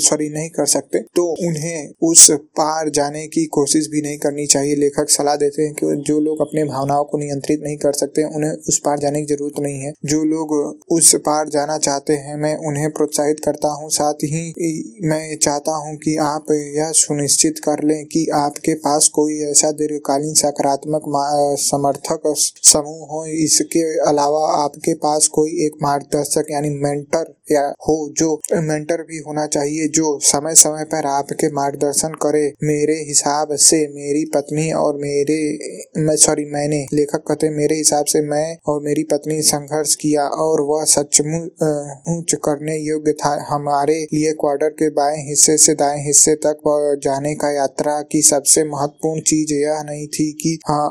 [0.00, 4.74] सॉरी नहीं कर सकते तो उन्हें उस पार जाने की कोशिश भी नहीं करनी चाहिए।
[4.76, 8.50] लेखक सलाह देते हैं कि जो लोग अपने भावनाओं को नियंत्रित नहीं कर सकते, उन्हें
[8.68, 10.54] उस पार जाने की ज़रूरत नहीं है। जो लोग
[10.92, 14.44] उस पार जाना चाहते हैं, मैं उन्हें प्रोत्साहित करता हूँ। साथ ही
[15.04, 20.34] मैं चाहता हूँ कि आप यह सुनिश्चित कर लें कि आपके पास कोई ऐसा दीर्घकालीन
[20.36, 21.08] सकारात्मक
[21.58, 28.32] समर्थक समूह हो। इसके अलावा आपके पास कोई एक मार्गदर्शक यानी मेंटर या हो जो
[28.54, 34.24] मेंटर भी होना चाहिए, जो समय समय पर आपके मार्गदर्शन करे। मेरे हिसाब से मेरी
[34.34, 35.36] पत्नी और मेरे,
[35.98, 40.60] मैं सॉरी मैंने लेखक कहते मेरे हिसाब से मैं और मेरी पत्नी संघर्ष किया और
[40.62, 46.98] वह सचमुच करने योग्य था। हमारे लिए क्वार्टर के बाएँ हिस्से से दाएँ हिस्से तक
[47.02, 50.88] जाने का यात्रा की सबसे महत्वपूर्ण चीज़ यह नहीं थी कि हाँ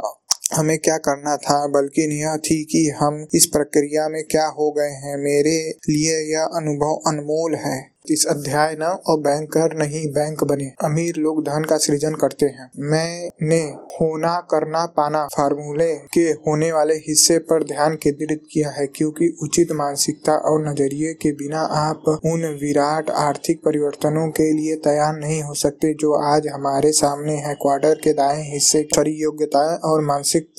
[0.54, 4.90] हमें क्या करना था, बल्कि यह थी कि हम इस प्रक्रिया में क्या हो गए
[4.90, 10.72] हैं, मेरे लिए यह अनुभव अनमोल है। इस अध्याय न और बैंकर नहीं बैंक बने।
[10.84, 13.60] अमीर लोग धन का सृजन करते हैं। मैंने
[13.94, 19.72] होना करना पाना फार्मूले के होने वाले हिस्से पर ध्यान केंद्रित किया है, क्योंकि उचित
[19.72, 25.54] मानसिकता और नज़रिए के बिना आप उन विराट आर्थिक परिवर्तनों के लिए तैयार नहीं हो
[25.54, 30.50] सकते जो आज हमारे सामने है। क्वार्टर के दाएँ हिस्से खरी योग्यता और मानसिक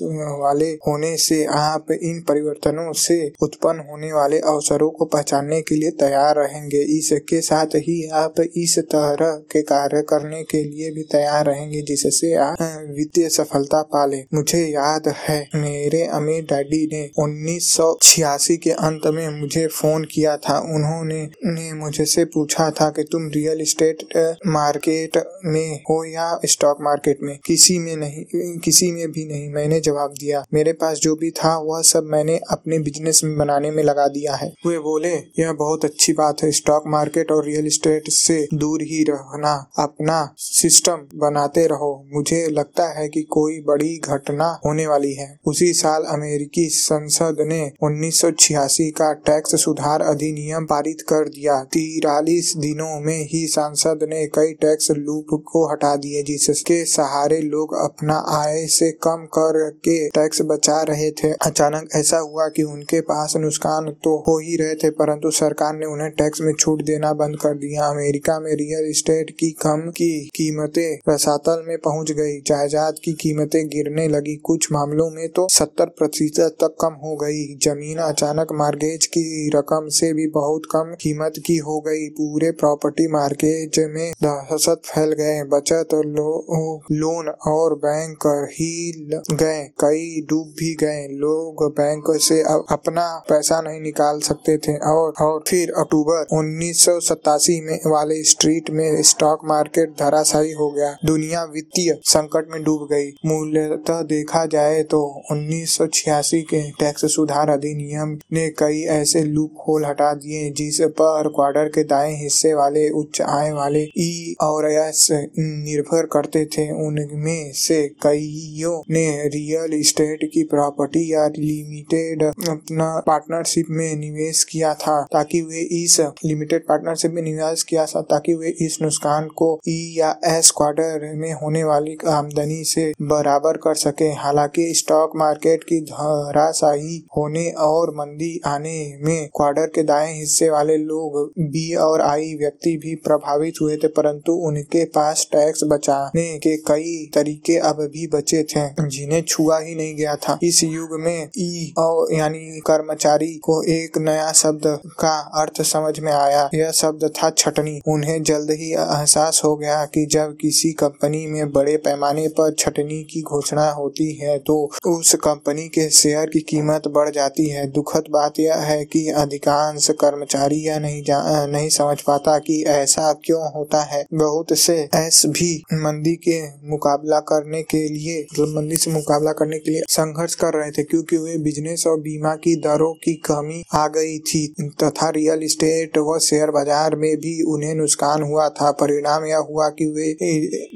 [0.41, 5.91] वाले होने से आप इन परिवर्तनों से उत्पन्न होने वाले अवसरों को पहचानने के लिए
[6.01, 11.03] तैयार रहेंगे। इसके के साथ ही आप इस तरह के कार्य करने के लिए भी
[11.03, 12.57] तैयार रहेंगे, जिससे आप
[12.99, 19.67] वित्तीय सफलता पाले। मुझे याद है, मेरे अमीर डैडी ने 1986 के अंत में मुझे
[19.67, 24.05] फ़ोन किया था। उन्होंने, ने मुझे से पूछा था कि तुम रियल एस्टेट
[24.47, 27.39] मार्केट में हो या स्टॉक मार्केट में?
[27.47, 28.25] किसी में नहीं,
[28.59, 32.41] किसी में भी नहीं, मैंने जवाब दिया। मेरे पास जो भी था, वह सब मैंने
[32.51, 36.51] अपने बिज़नेस में बनाने में लगा दिया है। वे बोले, यह बहुत अच्छी बात है,
[36.53, 42.47] स्टॉक मार्केट मार्केट और रियल एस्टेट से दूर ही रहना, अपना सिस्टम बनाते रहो। मुझे
[42.51, 48.91] लगता है कि कोई बड़ी घटना होने वाली है। उसी साल अमेरिकी संसद ने 1986
[48.91, 54.91] का टैक्स सुधार अधिनियम पारित कर दिया। तिरालीस दिनों में ही सांसद ने कई टैक्स
[54.91, 60.81] लूप को हटा दिए, जिसके सहारे लोग अपना आय से कम कर के टैक्स बचा
[60.83, 65.31] रहे थे। अचानक ऐसा हुआ कि उनके पास नुकसान तो हो ही रहे थे, परंतु
[65.31, 69.51] सरकार ने उन्हें टैक्स में छूट देना बंद कर दिया अमेरिका में रियल एस्टेट की
[69.51, 75.29] कम की कीमतें रसातल में पहुँच गई। जायदाद की कीमतें गिरने लगी। कुछ मामलों में
[75.29, 80.63] तो सत्तर प्रतिशत तक कम हो गई। ज़मीन अचानक मार्गेज की रकम से भी बहुत
[80.73, 86.47] कम कीमत की हो गई। पूरे प्रॉपर्टी मार्केज में दहशत फैल गए। बचत लो,
[86.93, 88.93] लोन और बैंक ही
[89.33, 95.13] गए। कई डूब भी गए। लोग बैंक से अपना पैसा नहीं निकाल सकते थे। और
[95.21, 101.45] और फिर अक्टूबर उन्नीस सतासी में वाले स्ट्रीट में स्टॉक मार्केट धराशायी हो गया। दुनिया
[101.45, 105.01] वित्तीय संकट में डूब गई। मूलतः देखा जाए तो
[105.33, 111.69] 1986 के टैक्स सुधार अधिनियम ने कई ऐसे लूप होल हटा दिए, जिस पर क्वार्टर
[111.69, 117.83] के दाएँ हिस्से वाले, उच्च आय वाले ई और एस निर्भर करते थे। उनमें से
[118.03, 125.41] कईयों ने रियल इस्टेट की प्रॉपर्टी या लिमिटेड अपना पार्टनरशिप में निवेश किया था, ताकि
[125.43, 129.95] वे इस लिमिटेड पार्टनर से भी निवेश किया था ताकि वे इस नुकसान को ई
[129.99, 135.81] या एस क्वार्टर में होने वाली आमदनी से बराबर कर सके। हालाँकि स्टॉक मार्केट की
[135.81, 142.35] धराशाही होने और मंदी आने में क्वार्टर के दाएँ हिस्से वाले लोग बी और आई
[142.35, 148.07] व्यक्ति भी प्रभावित हुए थे, परंतु उनके पास टैक्स बचाने के कई तरीके अब भी
[148.07, 151.75] बचे थे, जिन्हें छुआ ही नहीं गया था। इस युग में ई
[152.13, 154.63] यानी कर्मचारी को एक नया शब्द
[155.01, 159.85] का अर्थ समझ में आया। यह शब्द था छटनी। उन्हें जल्द ही एहसास हो गया
[159.87, 164.57] कि जब किसी कंपनी में बड़े पैमाने पर छटनी की घोषणा होती है तो
[164.89, 169.91] उस कंपनी के शेयर की कीमत बढ़ जाती है। दुखद बात यह है कि अधिकांश
[170.01, 171.03] कर्मचारी यह नहीं
[171.49, 177.19] नहीं समझ पाता कि ऐसा क्यों होता है। बहुत से एस भी मंदी के मुकाबला
[177.23, 181.37] करने के लिए, मंदी से मुकाबला करने के लिए संघर्ष कर रहे थे, क्योंकि वे
[181.41, 184.47] बिज़नेस और बीमा की दरों की कमी आ गई थी,
[184.83, 186.65] तथा रियल इस्टेट व शेयर बाज़ार
[186.97, 190.13] में भी उन्हें नुकसान हुआ था। परिणाम यह हुआ कि वे,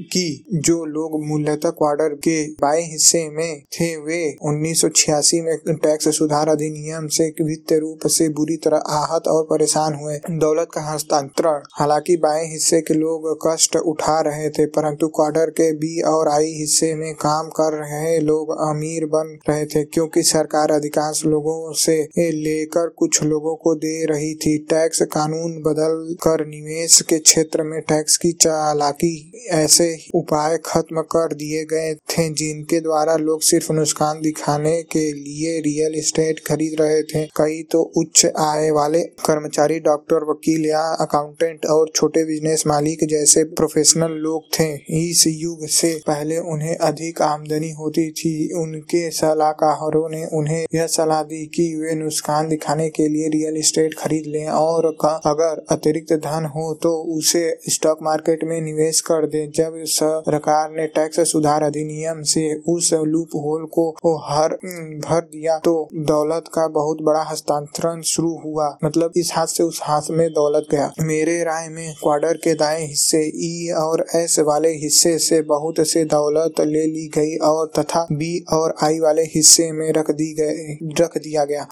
[0.04, 5.56] कि जो लोग मूल्यतः क्वार्टर के बाएँ हिस्से में थे, वे उन्नीस सौ छियासी में
[5.68, 10.80] टैक्स सुधार अधिनियम से वित्तीय रूप से बुरी तरह आहत और परेशान हुए। दौलत का
[10.92, 16.28] हस्तांतरण, हालाँकि बाएँ हिस्से के लोग कष्ट उठा रहे थे, परंतु क्वार्टर के बी और
[16.28, 21.72] आई हिस्से में काम कर रहे लोग अमीर बन रहे थे, क्योंकि सरकार अधिकांश लोगों
[21.72, 25.79] से लेकर कुछ लोगों को दे रही थी। टैक्स कानून बदल
[26.14, 32.28] कर निवेश के क्षेत्र में टैक्स की चालाकी ऐसे उपाय खत्म कर दिए गए थे,
[32.34, 37.82] जिनके द्वारा लोग सिर्फ़ नुकसान दिखाने के लिए रियल एस्टेट खरीद रहे थे। कई तो
[37.96, 44.42] उच्च आय वाले कर्मचारी, डॉक्टर, वकील या अकाउंटेंट और छोटे बिज़नेस मालिक जैसे प्रोफेशनल लोग
[44.60, 44.68] थे।
[45.10, 51.22] इस युग से पहले उन्हें अधिक आमदनी होती थी। उनके सलाहकारों ने उन्हें यह सलाह
[51.22, 54.86] दी कि वे नुकसान दिखाने के लिए रियल एस्टेट खरीद लें और
[55.26, 60.86] अगर अतिरिक्त धन हो तो उसे स्टॉक मार्केट में निवेश कर दे। जब सरकार ने
[60.88, 64.54] टैक्स सुधार अधिनियम से उस लूप होल को हर,
[65.00, 69.80] भर दिया तो दौलत का बहुत बड़ा हस्तांतरण शुरू हुआ। मतलब इस हाथ से उस
[69.82, 74.68] हाथ में दौलत गया। मेरे राय में क्वार्टर के दाएँ हिस्से ई और एस वाले
[74.76, 79.70] हिस्से से बहुत से दौलत ले ली गई और तथा बी और आई वाले हिस्से
[79.72, 81.66] में रख दी गए, रख दिया गया।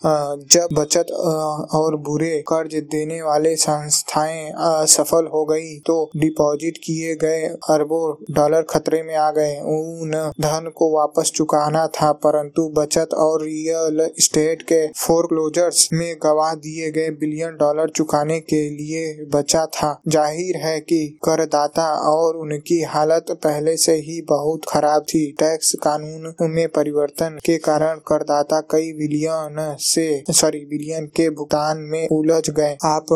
[0.52, 1.10] जब बचत
[1.74, 3.54] और बुरे कर्ज देने वाले
[3.88, 4.50] संस्थाएँ
[4.82, 10.70] असफल हो गई तो डिपॉजिट किए गए अरबों डॉलर खतरे में आ गए। उन धन
[10.76, 17.10] को वापस चुकाना था, परंतु बचत और रियल स्टेट के फोरक्लोजर्स में गवाह दिए गए
[17.20, 23.76] बिलियन डॉलर चुकाने के लिए बचा था। ज़ाहिर है कि करदाता और उनकी हालत पहले
[23.76, 30.06] से ही बहुत खराब थी। टैक्स कानून में परिवर्तन के कारण करदाता कई बिलियन से,
[30.30, 33.06] सॉरी, बिलियन के भुगतान में उलझ गए। आप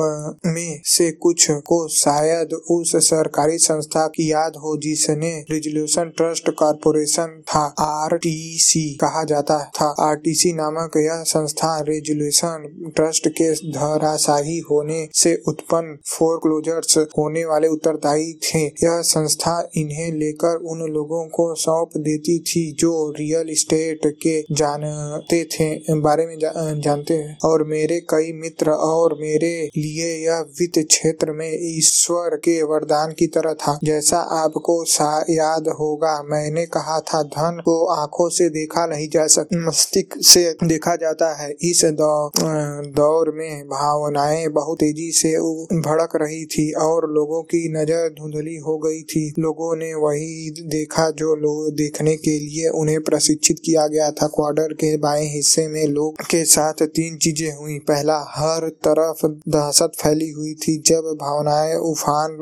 [0.46, 7.42] में से कुछ को शायद उस सरकारी संस्था की याद हो जिसने रिजोल्यूशन ट्रस्ट कारपोरेशन
[7.48, 15.42] था आरटीसी कहा जाता था। आरटीसी नामक यह संस्था रेजोल्यूशन ट्रस्ट के धराशाही होने से
[15.48, 22.38] उत्पन्न फोरक्लोजर्स होने वाले उत्तरदायी थे। यह संस्था इन्हें लेकर उन लोगों को सौंप देती
[22.38, 28.32] थी जो रियल इस्टेट के जानते थे बारे में जा, जानते हैं। और मेरे कई
[28.32, 34.18] मित्र और मेरे लिए यह वित्त क्षेत्र में ईश्वर के वरदान की तरह था। जैसा
[34.38, 34.74] आपको
[35.30, 40.42] याद होगा, मैंने कहा था, धन को आँखों से देखा नहीं जा सकता मस्तिष्क से
[40.64, 41.80] देखा जाता है। इस
[42.96, 45.30] दौर में भावनाएँ बहुत तेज़ी से
[45.80, 51.08] भड़क रही थी और लोगों की नज़र धुंधली हो गई थी। लोगों ने वही देखा
[51.10, 55.84] जो लोग देखने के लिए उन्हें प्रशिक्षित किया गया था। क्वार्टर के बाएँ हिस्से में
[55.88, 61.74] लोग के साथ तीन चीज़ें हुई। पहला, हर तरफ़ दहशत फैली हुई थी। जब भावनाएँ
[61.82, 62.36] उफान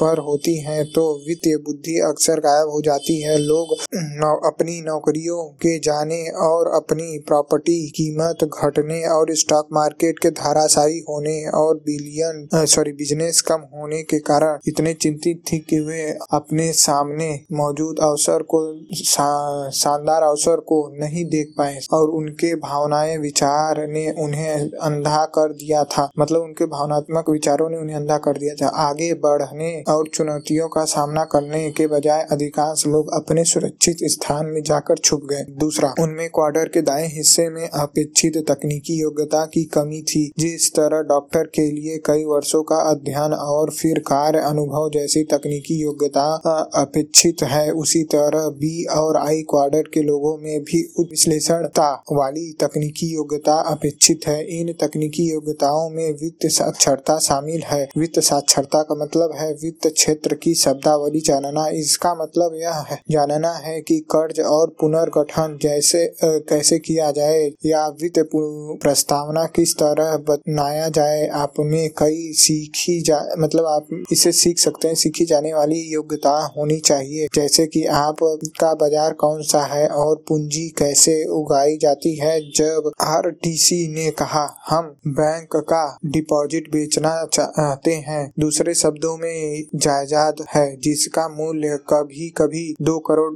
[0.00, 5.42] पर होती हैं तो वित्तीय बुद्धि अक्सर गायब हो जाती है। लोग नौ, अपनी नौकरियों
[5.62, 12.66] के जाने और अपनी प्रॉपर्टी कीमत घटने और स्टॉक मार्केट के धाराशाही होने और बिलियन
[12.66, 16.02] सॉरी बिज़नेस कम होने के कारण इतने चिंतित थी कि वे
[16.32, 18.60] अपने सामने मौजूद अवसर को
[18.94, 25.82] शानदार अवसर को नहीं देख पाए और उनके भावनाएँ विचार ने उन्हें अंधा कर दिया
[25.86, 30.68] था। मतलब उनके भावनात्मक विचारों ने उन्हें अंधा कर दिया था। आगे बढ़ने और चुनौतियों
[30.68, 35.94] का सामना करने के बजाय अधिकांश लोग अपने सुरक्षित स्थान में जाकर छुप गए। दूसरा,
[36.00, 41.44] उनमें क्वार्टर के दाएँ हिस्से में अपेक्षित तकनीकी योग्यता की कमी थी, जिस तरह डॉक्टर
[41.44, 46.34] के लिए कई वर्षों का अध्ययन और फिर कार्य अनुभव जैसी तकनीकी योग्यता
[46.74, 53.14] अपेक्षित है, उसी तरह बी और आई क्वार्टर के लोगों में भी विश्लेषणता वाली तकनीकी
[53.14, 59.32] योग्यता अपेक्षित है। इन तकनीकी योग्यताओं में वित्त साक्षरता शामिल है। वित्त साक्षरता का मतलब
[59.34, 64.74] है वित्त क्षेत्र की शब्दावली जानना। इसका मतलब यह है, जानना है कि कर्ज और
[64.80, 72.32] पुनर्गठन जैसे कैसे किया जाए या वित्त प्रस्तावना किस तरह बनाया जाए। आप में कई
[72.36, 77.66] सीखी जा मतलब आप इसे सीख सकते हैं। सीखी जाने वाली योग्यता होनी चाहिए। जैसे
[77.66, 78.16] कि आप
[78.60, 84.46] का बाज़ार कौन सा है और पूंजी कैसे उगाई जाती है। जब आरटीसी ने कहा,
[84.68, 91.78] हम बैंक का डिपॉजिट बेचना खरीदना चाहते हैं। दूसरे शब्दों में जायदाद है, जिसका मूल्य
[91.90, 93.34] कभी कभी दो करोड़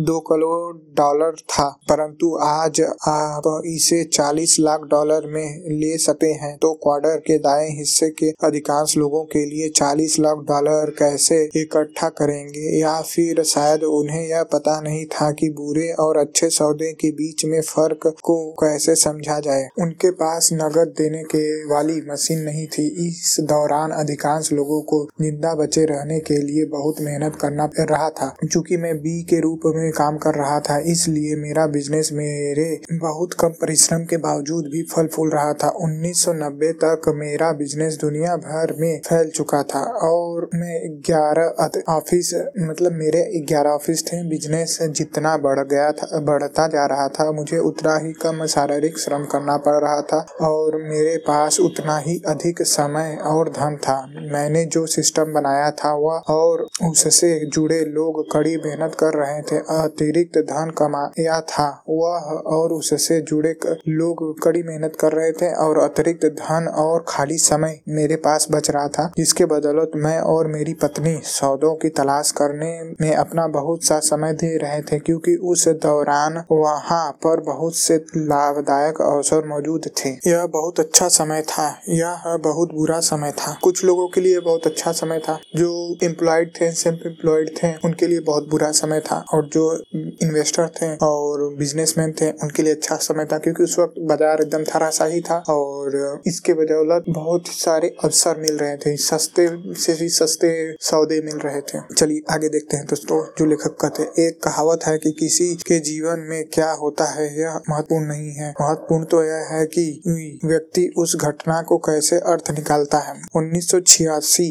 [0.00, 6.58] दो करोड़ डॉलर था। परंतु आज आप इसे 40 लाख डॉलर में ले सकते हैं।
[6.58, 12.08] तो क्वार्टर के दाएँ हिस्से के अधिकांश लोगों के लिए 40 लाख डॉलर कैसे इकट्ठा
[12.08, 12.80] करेंगे?
[12.80, 17.44] या फिर शायद उन्हें यह पता नहीं था कि बुरे और अच्छे सौदे के बीच
[17.44, 22.95] में फ़र्क को कैसे समझा जाए। उनके पास नगद देने के वाली मशीन नहीं थी।
[22.98, 28.08] इस दौरान अधिकांश लोगों को ज़िंदा बचे रहने के लिए बहुत मेहनत करना पड़ रहा
[28.10, 32.68] था, चूँकि मैं बी के रूप में काम कर रहा था, इसलिए मेरा बिज़नेस मेरे
[32.92, 38.36] बहुत कम परिश्रम के बावजूद भी फल फूल रहा था। 1990 तक मेरा बिज़नेस दुनिया
[38.38, 44.78] भर में फैल चुका था और मैं ग्यारह ऑफ़िस मतलब मेरे ग्यारह ऑफ़िस थे। बिज़नेस
[44.82, 49.56] जितना बढ़ गया था, बढ़ता जा रहा था, मुझे उतना ही कम शारीरिक श्रम करना
[49.66, 53.96] पड़ रहा था और मेरे पास उतना ही अधिक समय और धन था।
[54.32, 59.58] मैंने जो सिस्टम बनाया था, वह और उससे जुड़े लोग कड़ी मेहनत कर रहे थे।
[59.76, 63.54] अतिरिक्त धन कमाया था, वह और उससे जुड़े
[63.88, 68.70] लोग कड़ी मेहनत कर रहे थे और अतिरिक्त धन और खाली समय मेरे पास बच
[68.70, 73.84] रहा था। जिसके बदौलत मैं और मेरी पत्नी सौदों की तलाश करने में अपना बहुत
[73.84, 79.90] सा समय दे रहे थे, क्योंकि उस दौरान वहाँ पर बहुत से लाभदायक अवसर मौजूद
[79.98, 84.40] थे। यह बहुत अच्छा समय था। यह बहुत बुरा समय था। कुछ लोगों के लिए
[84.40, 89.00] बहुत अच्छा समय था, जो एम्प्लॉयड थे सेल्फ एम्प्लॉयड थे, उनके लिए बहुत बुरा समय
[89.02, 93.78] था और जो इन्वेस्टर थे और बिजनेसमैन थे, उनके लिए अच्छा समय था, क्योंकि उस
[93.78, 99.48] वक्त बाज़ार एकदम थराशाही था और इसके बदौलत बहुत सारे अवसर मिल रहे थे, सस्ते
[99.76, 100.50] से भी सस्ते
[100.82, 104.96] सौदे मिल रहे थे। चलिए आगे देखते हैं दोस्तों, जो लेखक कहते एक कहावत है
[104.98, 109.48] कि किसी के जीवन में क्या होता है, यह महत्वपूर्ण नहीं है। महत्वपूर्ण तो यह
[109.50, 114.50] है कि व्यक्ति उस घटना को कैसे अर्थ निकालता है। उन्नीस सौ छियासी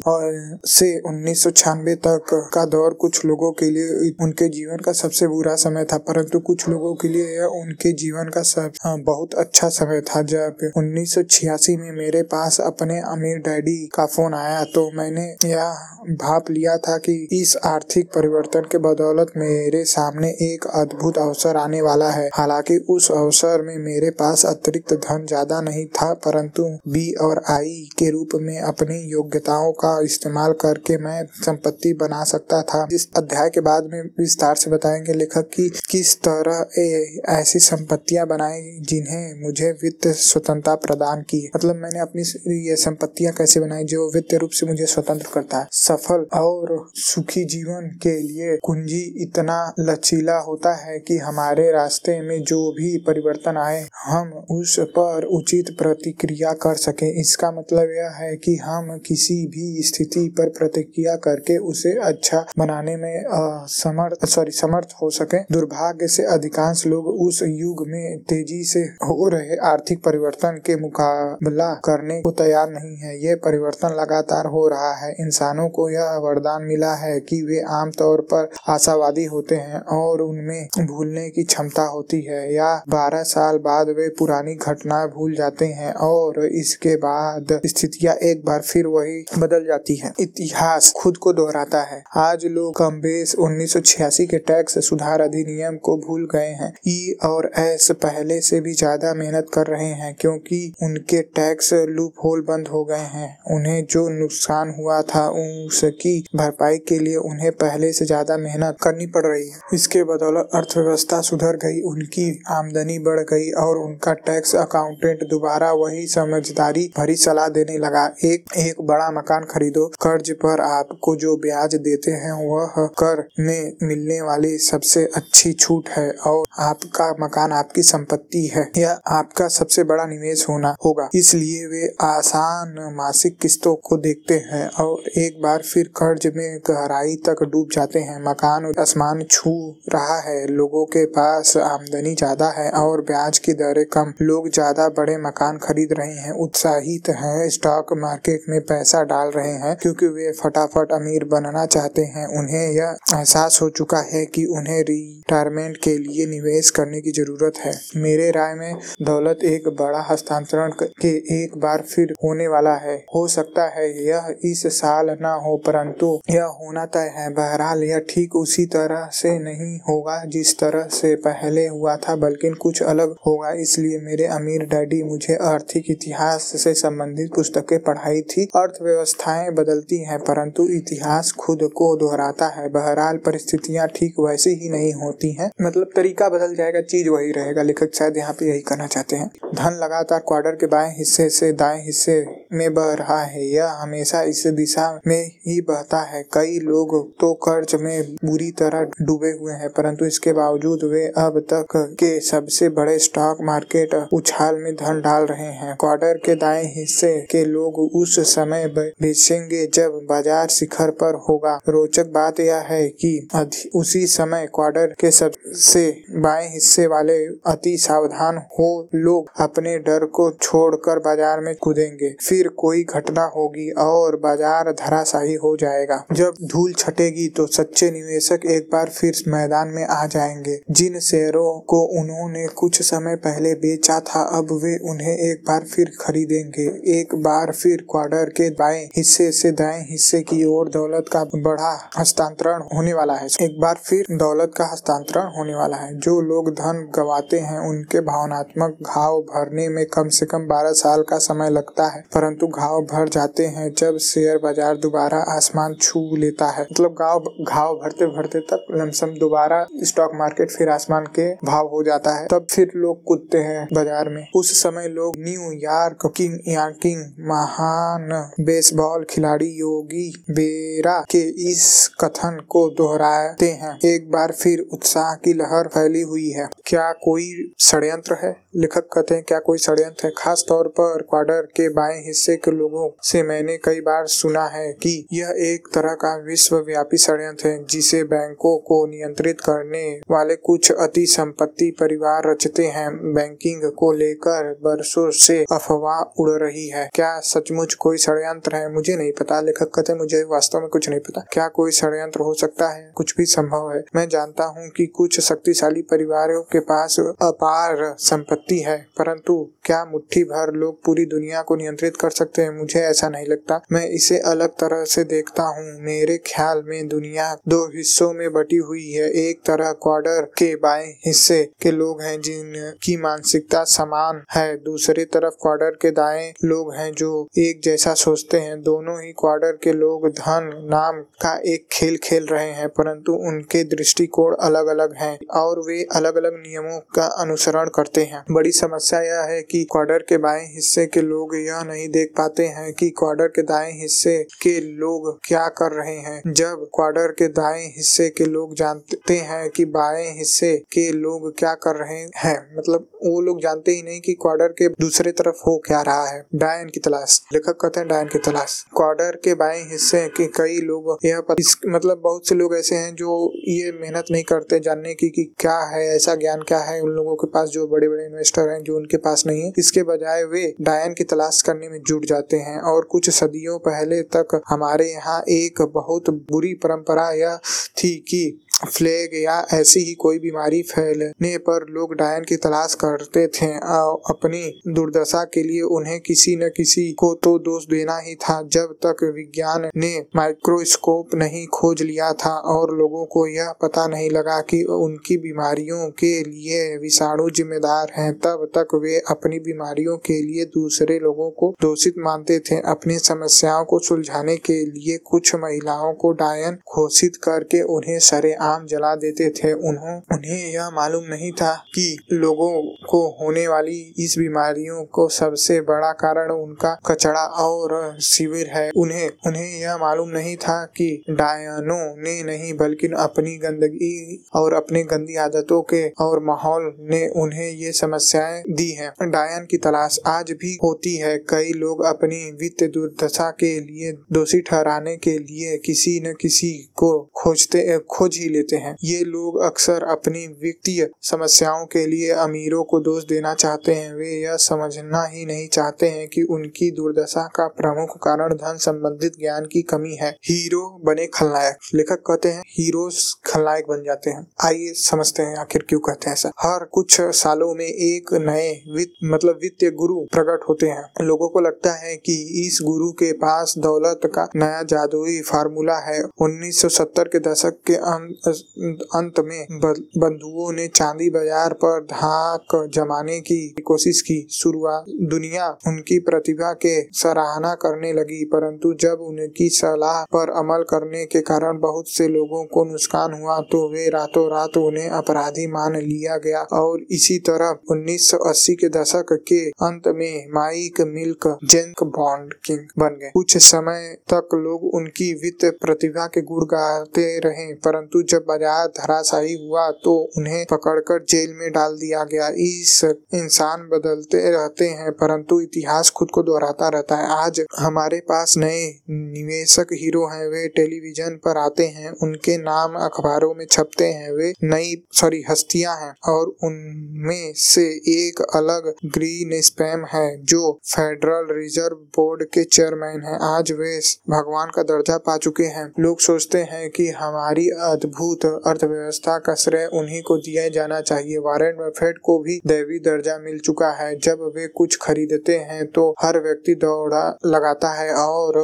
[0.69, 5.27] से उन्नीस सौ छियानबे तक का दौर कुछ लोगों के लिए उनके जीवन का सबसे
[5.27, 8.73] बुरा समय था, परंतु कुछ लोगों के लिए यह उनके जीवन का सब
[9.05, 14.05] बहुत अच्छा समय था। जब उन्नीस सौ छियासी में मेरे पास अपने अमीर डैडी का
[14.07, 15.73] फ़ोन आया तो मैंने यह
[16.15, 21.81] भाप लिया था कि इस आर्थिक परिवर्तन के बदौलत मेरे सामने एक अद्भुत अवसर आने
[21.81, 27.11] वाला है। हालाँकि उस अवसर में मेरे पास अतिरिक्त धन ज़्यादा नहीं था, परंतु बी
[27.21, 32.87] और आई के रूप में अपनी योग्यताओं का इस्तेमाल करके मैं संपत्ति बना सकता था।
[32.93, 38.27] इस अध्याय के बाद में विस्तार से बताएँगे लेखक की किस तरह ए, ऐसी संपत्तियाँ
[38.27, 42.21] बनाई जिन्हें मुझे वित्त स्वतंत्रता प्रदान की। मतलब मैंने अपनी
[42.69, 45.67] ये संपत्तियाँ कैसे बनाई जो वित्त रूप से मुझे स्वतंत्र करता है?
[45.71, 52.43] सफल और सुखी जीवन के लिए कुंजी इतना लचीला होता है कि हमारे रास्ते में
[52.43, 58.35] जो भी परिवर्तन आए हम उस पर उचित प्रतिक्रिया कर सके। इसका मतलब यह है
[58.37, 63.23] कि हम किसी भी स्थिति पर प्रतिक्रिया करके उसे अच्छा बनाने में
[63.67, 69.29] समर्थ, सॉरी, समर्थ हो सके। दुर्भाग्य से अधिकांश लोग उस युग में तेज़ी से हो
[69.29, 74.93] रहे आर्थिक परिवर्तन के मुकाबला करने को तैयार नहीं है। यह परिवर्तन लगातार हो रहा
[74.93, 80.21] है। इंसानों को यह वरदान मिला है कि वे आमतौर पर आशावादी होते हैं और
[80.21, 85.65] उनमें भूलने की क्षमता होती है। या बारह साल बाद वे पुरानी घटनाएँ भूल जाते
[85.65, 91.33] हैं और इसके बाद स्थितियाँ एक बार फिर वही बदल जाती है। इतिहास खुद को
[91.33, 96.27] दोहराता है। आज लोग कम बेस उन्नीस सौ छियासी के टैक्स सुधार अधिनियम को भूल
[96.31, 101.21] गए हैं। ई और एस पहले से भी ज़्यादा मेहनत कर रहे हैं क्योंकि उनके
[101.35, 106.99] टैक्स लूप होल बंद हो गए हैं। उन्हें जो नुकसान हुआ था, उसकी भरपाई के
[106.99, 111.81] लिए उन्हें पहले से ज़्यादा मेहनत करनी पड़ रही है। इसके बदौलत अर्थव्यवस्था सुधर गई,
[111.83, 118.05] उनकी आमदनी बढ़ गई और उनका टैक्स अकाउंटेंट दोबारा वही समझदारी भरी सलाह देने लगा।
[118.25, 123.73] एक एक बड़ा मकान खरीदो। कर्ज पर आपको जो ब्याज देते हैं, वह कर में
[123.83, 129.83] मिलने वाली सबसे अच्छी छूट है और आपका मकान आपकी संपत्ति है। यह आपका सबसे
[129.83, 135.61] बड़ा निवेश होना होगा। इसलिए वे आसान मासिक किस्तों को देखते हैं और एक बार
[135.63, 139.51] फिर कर्ज में गहराई तक डूब जाते हैं। मकान आसमान छू
[139.89, 144.87] रहा है। लोगों के पास आमदनी ज़्यादा है और ब्याज की दरें कम। लोग ज़्यादा
[144.89, 150.07] बड़े मकान खरीद रहे हैं। उत्साहित हैं। स्टॉक मार्केट में पैसा डाल रहे हैं क्योंकि
[150.09, 155.77] वे फटाफट अमीर बनना चाहते हैं। उन्हें यह एहसास हो चुका है कि उन्हें रिटायरमेंट
[155.77, 161.15] के लिए निवेश करने की ज़रूरत है। मेरे राय में, दौलत एक बड़ा हस्तांतरण के
[161.35, 166.07] एक बार फिर होने वाला है। हो सकता है यह इस साल न हो, परंतु
[166.29, 171.15] यह होना तय है। बहरहाल, यह ठीक उसी तरह से नहीं होगा जिस तरह से
[171.25, 176.73] पहले हुआ था, बल्कि कुछ अलग होगा। इसलिए मेरे अमीर डैडी मुझे आर्थिक इतिहास से
[176.75, 183.87] संबंधित पुस्तकें पढ़ाई थी। अर्थव्यवस्थाएँ बदलती हैं, परंतु इतिहास खुद को दोहराता है। बहरहाल, परिस्थितियाँ
[183.87, 188.17] ठीक वैसी ही नहीं होती हैं। मतलब तरीका बदल जाएगा, चीज़ वही रहेगा। लेखक शायद
[188.17, 192.44] यहाँ पे यही करना चाहते हैं। धन लगातार क्वार्टर के बाएँ हिस्से से दाएँ हिस्से
[192.55, 197.33] में बह रहा है। यह हमेशा इस दिशा में ही बहता है। कई लोग तो
[197.43, 202.69] कर्ज में बुरी तरह डूबे हुए हैं, परंतु इसके बावजूद वे अब तक के सबसे
[202.71, 207.79] बड़े स्टॉक मार्केट उछाल में धन डाल रहे हैं। क्वार्टर के दाएँ हिस्से के लोग
[207.95, 214.47] उस समय बेचेंगे जब बाज़ार शिखर पर होगा। रोचक बात यह है कि उसी समय
[214.55, 217.17] क्वार्टर के सबसे बाएँ हिस्से वाले
[217.47, 223.69] अति सावधान हो लोग अपने डर को छोड़कर बाज़ार में कूदेंगे। फिर कोई घटना होगी
[223.71, 229.67] और बाज़ार धराशाही हो जाएगा। जब धूल छटेगी तो सच्चे निवेशक एक बार फिर मैदान
[229.67, 235.17] में आ जाएँगे। जिन शेयरों को उन्होंने कुछ समय पहले बेचा था, अब वे उन्हें
[235.17, 236.67] एक बार फिर खरीदेंगे।
[236.99, 241.89] एक बार फिर क्वार्टर के बाएँ हिस्से से दाएँ हिस्से की ओर दौलत का बड़ा
[241.97, 246.49] हस्तांतरण होने वाला है। एक बार फिर दौलत का हस्तांतरण होने वाला है। जो लोग
[246.49, 251.49] धन गवाते हैं, उनके भावनात्मक घाव भरने में कम से कम बारह साल का समय
[251.49, 256.61] लगता है। परंतु घाव भर जाते हैं जब शेयर बाज़ार दोबारा आसमान छू लेता है।
[256.61, 261.81] मतलब गाँव घाव भरते भरते तक लमसम दोबारा स्टॉक मार्केट फिर आसमान के भाव हो
[261.83, 266.39] जाता है। तब फिर लोग कूदते हैं बाज़ार में। उस समय लोग न्यू न्यूयॉर्क किंग
[266.47, 268.09] याकिंग महान
[268.41, 271.21] बेसबॉल खिलाड़ी योगी बेरा के
[271.51, 271.67] इस
[272.03, 277.29] कथन को दोहराते हैं। एक बार फिर उत्साह की लहर फैली हुई है। क्या कोई
[277.61, 278.35] षड्यंत्र है?
[278.55, 280.13] लेखक कहते हैं क्या कोई षड्यंत्र है?
[280.17, 284.71] खास तौर पर क्वार्टर के बाएँ हिस्से के लोगों से मैंने कई बार सुना है
[284.73, 290.71] कि यह एक तरह का विश्वव्यापी षड्यंत्र है, जिसे बैंकों को नियंत्रित करने वाले कुछ
[290.71, 297.19] अति संपत्ति परिवार रचते हैं। बैंकिंग को लेकर बरसों से अफवाह उड़ रही है। क्या
[297.19, 298.73] सचमुच कोई षड्यंत्र है?
[298.73, 302.33] मुझे नहीं पता। लेखक कहते मुझे वास्तव में कुछ नहीं पता। क्या कोई षड्यंत्र हो
[302.33, 302.91] सकता है?
[302.95, 308.59] कुछ भी संभव है। मैं जानता हूँ कि कुछ शक्तिशाली परिवारों के पास अपार संपत्ति
[308.59, 313.09] है, परंतु क्या मुट्ठी भर लोग पूरी दुनिया को नियंत्रित कर सकते हैं। मुझे ऐसा
[313.09, 318.13] नहीं लगता। मैं इसे अलग तरह से देखता हूँ। मेरे ख्याल में दुनिया दो हिस्सों
[318.13, 323.63] में बटी हुई है। एक तरह क्वार्टर के बाएँ हिस्से के लोग हैं जिनकी मानसिकता
[323.63, 329.01] समान है। दूसरी तरफ़ क्वार्टर के दाएँ लोग हैं जो एक जैसा सोचते हैं। दोनों
[329.01, 334.35] ही क्वार्टर के लोग धन, नाम का एक खेल खेल रहे हैं, परंतु उनके दृष्टिकोण
[334.35, 339.21] अलग अलग हैं और वे अलग अलग नियमों का अनुसरण करते हैं। बड़ी समस्या यह
[339.21, 343.27] है कि क्वार्टर के बाएँ हिस्से के लोग यह नहीं देख पाते हैं कि क्वार्टर
[343.27, 348.25] के दाएँ हिस्से के लोग क्या कर रहे हैं। जब क्वार्टर के दाएँ हिस्से के
[348.25, 353.41] लोग जानते हैं कि बाएँ हिस्से के लोग क्या कर रहे हैं मतलब वो लोग
[353.41, 357.19] जानते ही नहीं कि क्वार्टर के दूसरे तरफ़ हो क्या रहा है। डायन की तलाश।
[357.33, 361.21] लेखक कहते हैं डायन की तलाश। क्वार्टर के बाएँ हिस्से के कई लोग यह
[361.67, 365.57] मतलब बहुत से लोग ऐसे हैं जो ये मेहनत नहीं करते जानने की कि क्या
[365.65, 368.75] है, ऐसा ज्ञान क्या है उन लोगों के पास जो बड़े बड़े इन्वेस्टर हैं जो
[368.77, 372.59] उनके पास नहीं है। इसके बजाय वे डायन की तलाश करने में जुट जाते हैं
[372.63, 377.39] और कुछ सदियों पहले तक हमारे यहाँ एक बहुत बुरी परंपरा यह
[377.77, 378.23] थी कि
[378.63, 384.01] फ्लैग या ऐसी ही कोई बीमारी फैलने पर लोग डायन की तलाश करते थे। और
[384.09, 388.75] अपनी दुर्दशा के लिए उन्हें किसी न किसी को तो दोष देना ही था। जब
[388.85, 394.39] तक विज्ञान ने माइक्रोस्कोप नहीं खोज लिया था और लोगों को यह पता नहीं लगा
[394.41, 400.45] कि उनकी बीमारियों के लिए विषाणु जिम्मेदार हैं, तब तक वे अपनी बीमारियों के लिए
[400.45, 406.11] दूसरे लोगों को दोषित मानते थे। अपनी समस्याओं को सुलझाने के लिए कुछ महिलाओं को
[406.11, 411.53] डायन घोषित करके उन्हें सरे आम जला देते थे। उन्हों, उन्हें यह मालूम नहीं था
[411.75, 418.47] कि लोगों को होने वाली इस बीमारियों को सबसे बड़ा कारण उनका कचड़ा और शिविर
[418.47, 424.53] है। उन्हें उन्हें यह मालूम नहीं था कि डायनों ने नहीं, बल्कि अपनी गंदगी और
[424.53, 429.99] अपने गंदी आदतों के और माहौल ने उन्हें ये समस्याएँ दी हैं। डायन की तलाश
[430.05, 435.57] आज भी होती है। कई लोग अपनी वित्त दुर्दशा के लिए दोषी ठहराने के लिए
[435.57, 441.65] किसी न किसी को खोजते, खोज ही लेते हैं। ये लोग अक्सर अपनी वित्तीय समस्याओं
[441.65, 446.07] के लिए अमीरों को दोष देना चाहते हैं। वे यह समझना ही नहीं चाहते हैं
[446.07, 451.57] कि उनकी दुर्दशा का प्रमुख कारण धन संबंधित ज्ञान की कमी है। हीरो बने खलनायक।
[451.75, 452.89] लेखक कहते हैं हीरो
[453.25, 457.53] खलनायक बन जाते हैं। आइए समझते हैं आखिर क्यों कहते हैं ऐसा। हर कुछ सालों
[457.55, 462.47] में एक नए वित्त मतलब वित्तीय गुरु प्रकट होते हैं। लोगों को लगता है कि
[462.47, 468.24] इस गुरु के पास दौलत का नया जादुई फार्मूला है। 1970 के दशक के अंत
[468.27, 476.51] में बंधुओं ने चांदी बाज़ार पर धाक जमाने की कोशिश की। शुरुआत दुनिया उनकी प्रतिभा
[476.55, 482.07] के सराहना करने लगी, परंतु जब उनकी सलाह पर अमल करने के कारण बहुत से
[482.07, 487.17] लोगों को नुकसान हुआ तो वे रातों रात उन्हें अपराधी मान लिया गया। और इसी
[487.19, 493.37] तरह 1980 के दशक के अंत में Mike Milken junk bond king बन गए। कुछ
[493.43, 499.69] समय तक लोग उनकी वित्त प्रतिभा के गुण गाते रहे, परंतु जब बाज़ार धराशाही हुआ
[499.83, 502.81] तो उन्हें पकड़कर जेल में डाल दिया गया। इस
[503.15, 508.65] इंसान बदलते रहते हैं, परंतु इतिहास खुद को दोहराता रहता है। आज हमारे पास नए
[508.89, 514.33] निवेशक हीरो हैं, वे टेलीविज़न पर आते हैं, उनके नाम अखबारों में छपते हैं, वे
[514.43, 521.75] नई, सॉरी, हस्तियाँ हैं, और उनमें से एक अलग ग्रीन स्पैम है, जो फेडरल रिज़र्व
[521.95, 523.77] बोर्ड के चेयरमैन हैं। आज वे
[524.09, 529.65] भगवान का दर्जा पा चुके हैं। लोग सोचते हैं कि हमारी अद्भुत अर्थव्यवस्था का श्रेय
[529.73, 534.19] उन्हीं को दिया जाना चाहिए। वारेन बफेट को भी दैवी दर्जा मिल चुका है। जब
[534.35, 538.39] वे कुछ खरीदते हैं तो हर व्यक्ति दौड़ा लगाता है और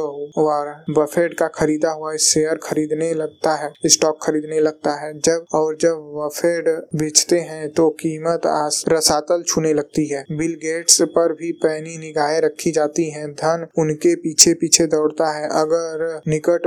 [0.92, 6.12] बफेट का खरीदा हुआ शेयर खरीदने लगता है, स्टॉक खरीदने लगता है। जब और जब
[6.16, 8.42] बफेट बेचते हैं तो कीमत
[8.88, 14.14] रसातल छूने लगती है। बिल गेट्स पर भी पैनी निगाहें रखी जाती हैं। धन उनके
[14.16, 16.66] पीछे पीछे दौड़ता है। अगर निकट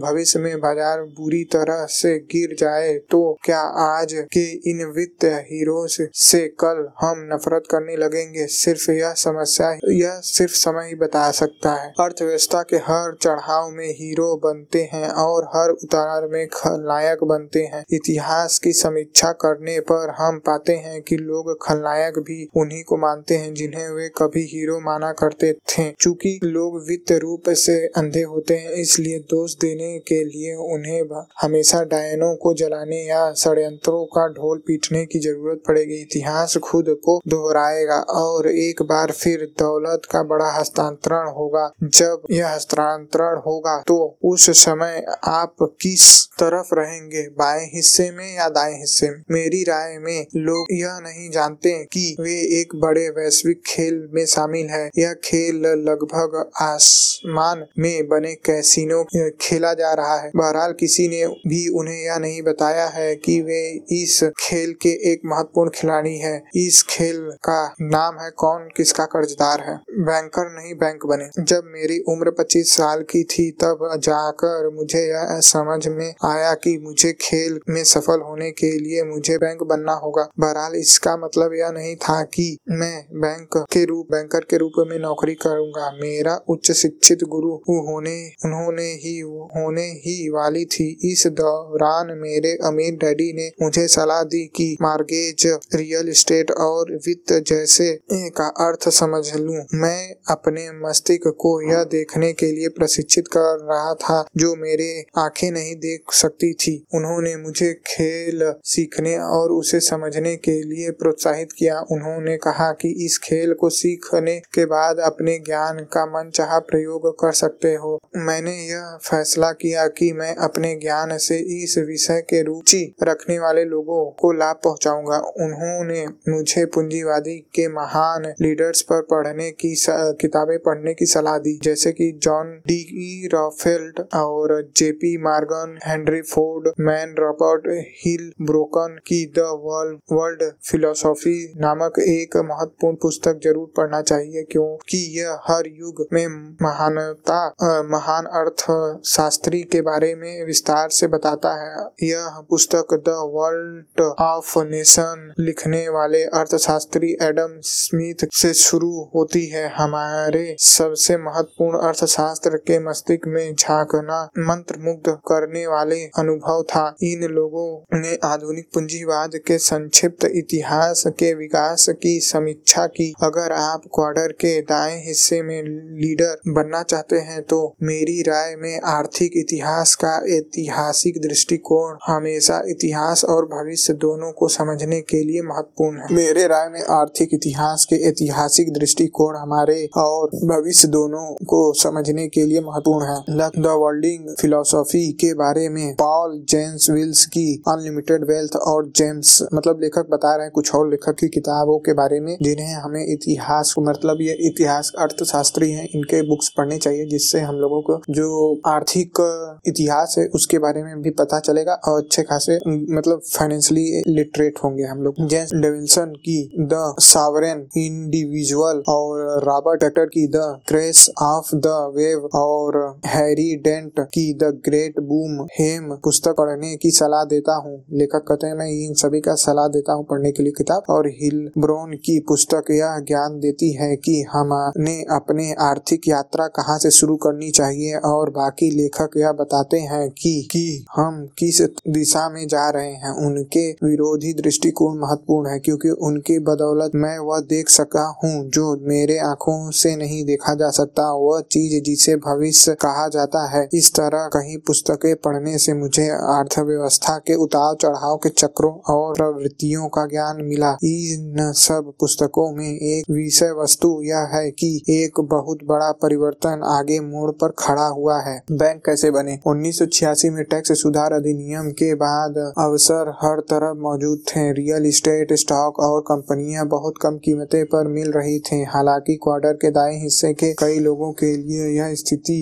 [0.00, 5.86] भविष्य में बाज़ार बुरी तरह से गिर जाए तो क्या आज के इन वित्त हीरो
[5.86, 8.46] से कल हम नफरत करने लगेंगे?
[8.46, 13.88] सिर्फ़ यह समस्या यह सिर्फ़ समय ही बता सकता है। अर्थव्यवस्था के हर चढ़ाव में
[13.90, 20.14] हीरो बनते हैं और हर उतार में खलनायक बनते हैं। इतिहास की समीक्षा करने पर
[20.18, 24.78] हम पाते हैं कि लोग खलनायक भी उन्हीं को मानते हैं जिन्हें वे कभी हीरो
[24.80, 30.22] माना करते थे। चूँकि लोग वित्त रूप से अंधे होते हैं, इसलिए दोष देने के
[30.24, 36.56] लिए उन्हें हमेशा डायनों को जलाने या षड्यंत्रों का ढोल पीटने की ज़रूरत पड़ेगी। इतिहास
[36.56, 43.38] खुद को दोहराएगा और एक बार फिर दौलत का बड़ा हस्तांतरण होगा। जब यह हस्तांतरण
[43.46, 47.22] होगा तो उस समय आप किस तरफ़ रहेंगे?
[47.28, 49.22] बाएँ हिस्से में या दाएँ हिस्से में?
[49.30, 54.66] मेरी राय में लोग यह नहीं जानते कि वे एक बड़े वैश्विक खेल में शामिल
[54.66, 59.04] है। यह खेल लगभग आसमान में बने कैसीनो
[59.40, 63.84] खेला जा रहा है। बहरहाल, किसी ने भी उन्हें यह नहीं बताया है कि वे
[64.02, 68.68] इस खेल के एक महत्वपूर्ण खिलाड़ी है। इस खेल का नाम है कौन?
[68.76, 69.76] किसका कर्जदार है?
[69.90, 75.26] बैंकर नहीं, बैंक बने। जब मेरी उम्र 25 साल की थी, तब जाकर मुझे यह
[75.30, 80.28] समझ में आया कि मुझे खेल में सफल होने के लिए मुझे बैंक बनना होगा।
[80.40, 84.98] बहरहाल, इसका मतलब यह नहीं था कि मैं बैंक के रूप, बैंकर के रूप में
[84.98, 91.85] नौकरी करूँगा। मेरा उच्च शिक्षित गुरु होने उन्होंने ही होने ही वाली थी। इस दौरान
[91.94, 98.46] मेरे अमीर डैडी ने मुझे सलाह दी कि मार्गेज रियल एस्टेट और वित्त जैसे का
[98.46, 104.26] अर्थ समझ लूँ। मैं अपने मस्तिष्क को यह देखने के लिए प्रशिक्षित कर रहा था
[104.36, 110.62] जो मेरे आँखें नहीं देख सकती थी। उन्होंने मुझे खेल सीखने और उसे समझने के
[110.62, 116.06] लिए प्रोत्साहित किया। उन्होंने कहा कि इस खेल को सीखने के बाद अपने ज्ञान का
[116.06, 121.64] मन चाह प्रयोग कर सकते हो। मैंने यह फैसला किया कि मैं अपने ज्ञान से
[121.64, 128.32] इस विषय के रुचि रखने वाले लोगों को लाभ पहुंचाऊँगा। उन्होंने मुझे पूंजीवादी के महान
[128.42, 129.74] लीडर्स पर पढ़ने की
[130.20, 136.68] किताबें पढ़ने की सलाह दी, जैसे कि जॉन डी रॉफेल्ड और JP Morgan, Henry Ford,
[136.80, 137.68] man Robert
[137.98, 144.98] Hill, broken की द वर्ल्ड वर्ल्ड फिलोसॉफी नामक एक महत्वपूर्ण पुस्तक ज़रूर पढ़ना चाहिए, क्योंकि
[145.18, 146.26] यह हर युग में
[146.62, 147.38] महानता
[147.86, 148.64] महान अर्थ
[149.06, 151.65] शास्त्री के बारे में विस्तार से बताता है।
[152.02, 159.66] यह पुस्तक द वर्ल्ड ऑफ़ नेशन लिखने वाले अर्थशास्त्री एडम स्मिथ से शुरू होती है।
[159.76, 167.22] हमारे सबसे महत्वपूर्ण अर्थशास्त्र के मस्तिष्क में झांकना मंत्र मुग्ध करने वाले अनुभव था। इन
[167.30, 174.32] लोगों ने आधुनिक पूंजीवाद के संक्षिप्त इतिहास के विकास की समीक्षा की। अगर आप क्वार्टर
[174.32, 175.62] के दाएँ हिस्से में
[176.02, 181.20] लीडर बनना चाहते हैं तो मेरी राय में आर्थिक इतिहास का ऐतिहासिक
[181.56, 186.82] दृष्टिकोण हमेशा इतिहास और भविष्य दोनों को समझने के लिए महत्वपूर्ण है। मेरे राय में
[186.90, 193.50] आर्थिक इतिहास के ऐतिहासिक दृष्टिकोण हमारे और भविष्य दोनों को समझने के लिए महत्वपूर्ण है।
[193.62, 199.80] द वर्ल्डिंग फिलोसॉफी के बारे में पॉल जेम्स विल्स की अनलिमिटेड वेल्थ और जेम्स मतलब
[199.82, 203.74] लेखक बता रहे हैं कुछ और लेखक की किताबों के बारे में, जिन्हें हमें इतिहास
[203.78, 209.22] मतलब ये इतिहास अर्थशास्त्री हैं, इनके बुक्स पढ़ने चाहिए, जिससे हम लोगों को जो आर्थिक
[209.66, 212.58] इतिहास है उसके बारे में भी पता चलेगा और अच्छे खासे
[212.94, 216.38] मतलब फाइनेंशियली लिटरेट होंगे हम लोग। जेम्स डेविल्सन की
[216.72, 224.00] द सावरेन इंडिविजुअल और रॉबर्ट टेक्टर की the crest of the wave और हैरी डेंट
[224.14, 228.68] की द ग्रेट बूम हेम पुस्तक पढ़ने की सलाह देता हूँ। लेखक कहते हैं, मैं
[228.86, 232.70] इन सभी का सलाह देता हूँ पढ़ने के लिए किताब और हिल ब्रोन की पुस्तक।
[232.70, 238.30] यह ज्ञान देती है कि हमने अपने आर्थिक यात्रा कहाँ से शुरू करनी चाहिए और
[238.30, 240.64] बाकी लेखक यह बताते हैं कि कि
[240.96, 246.90] हम किस दिशा में जा रहे हैं, उनके विरोधी दृष्टिकोण महत्वपूर्ण है, क्योंकि उनकी बदौलत
[246.94, 251.82] मैं वह देख सका हूँ जो मेरे आँखों से नहीं देखा जा सकता। वह चीज़
[251.82, 257.74] जिसे भविष्य कहा जाता है, इस तरह कहीं पुस्तकें पढ़ने से मुझे अर्थव्यवस्था के उतार
[257.74, 264.02] चढ़ाव के चक्रों और प्रवृत्तियों का ज्ञान मिला। इन सब पुस्तकों में एक विषय वस्तु
[264.02, 269.10] यह है कि एक बहुत बड़ा परिवर्तन आगे मोड़ पर खड़ा हुआ है। बैंक कैसे
[269.10, 269.38] बने?
[269.46, 274.84] उन्नीस सौ छियासी में टैक्स सुधार अधिनियम के बाद अवसर हर तरफ़ मौजूद थे। रियल
[274.86, 279.96] इस्टेट स्टॉक और कंपनियाँ बहुत कम कीमतें पर मिल रही थी। हालाँकि क्वार्टर के दाएँ
[280.02, 282.36] हिस्से के कई लोगों के लिए यह स्थिति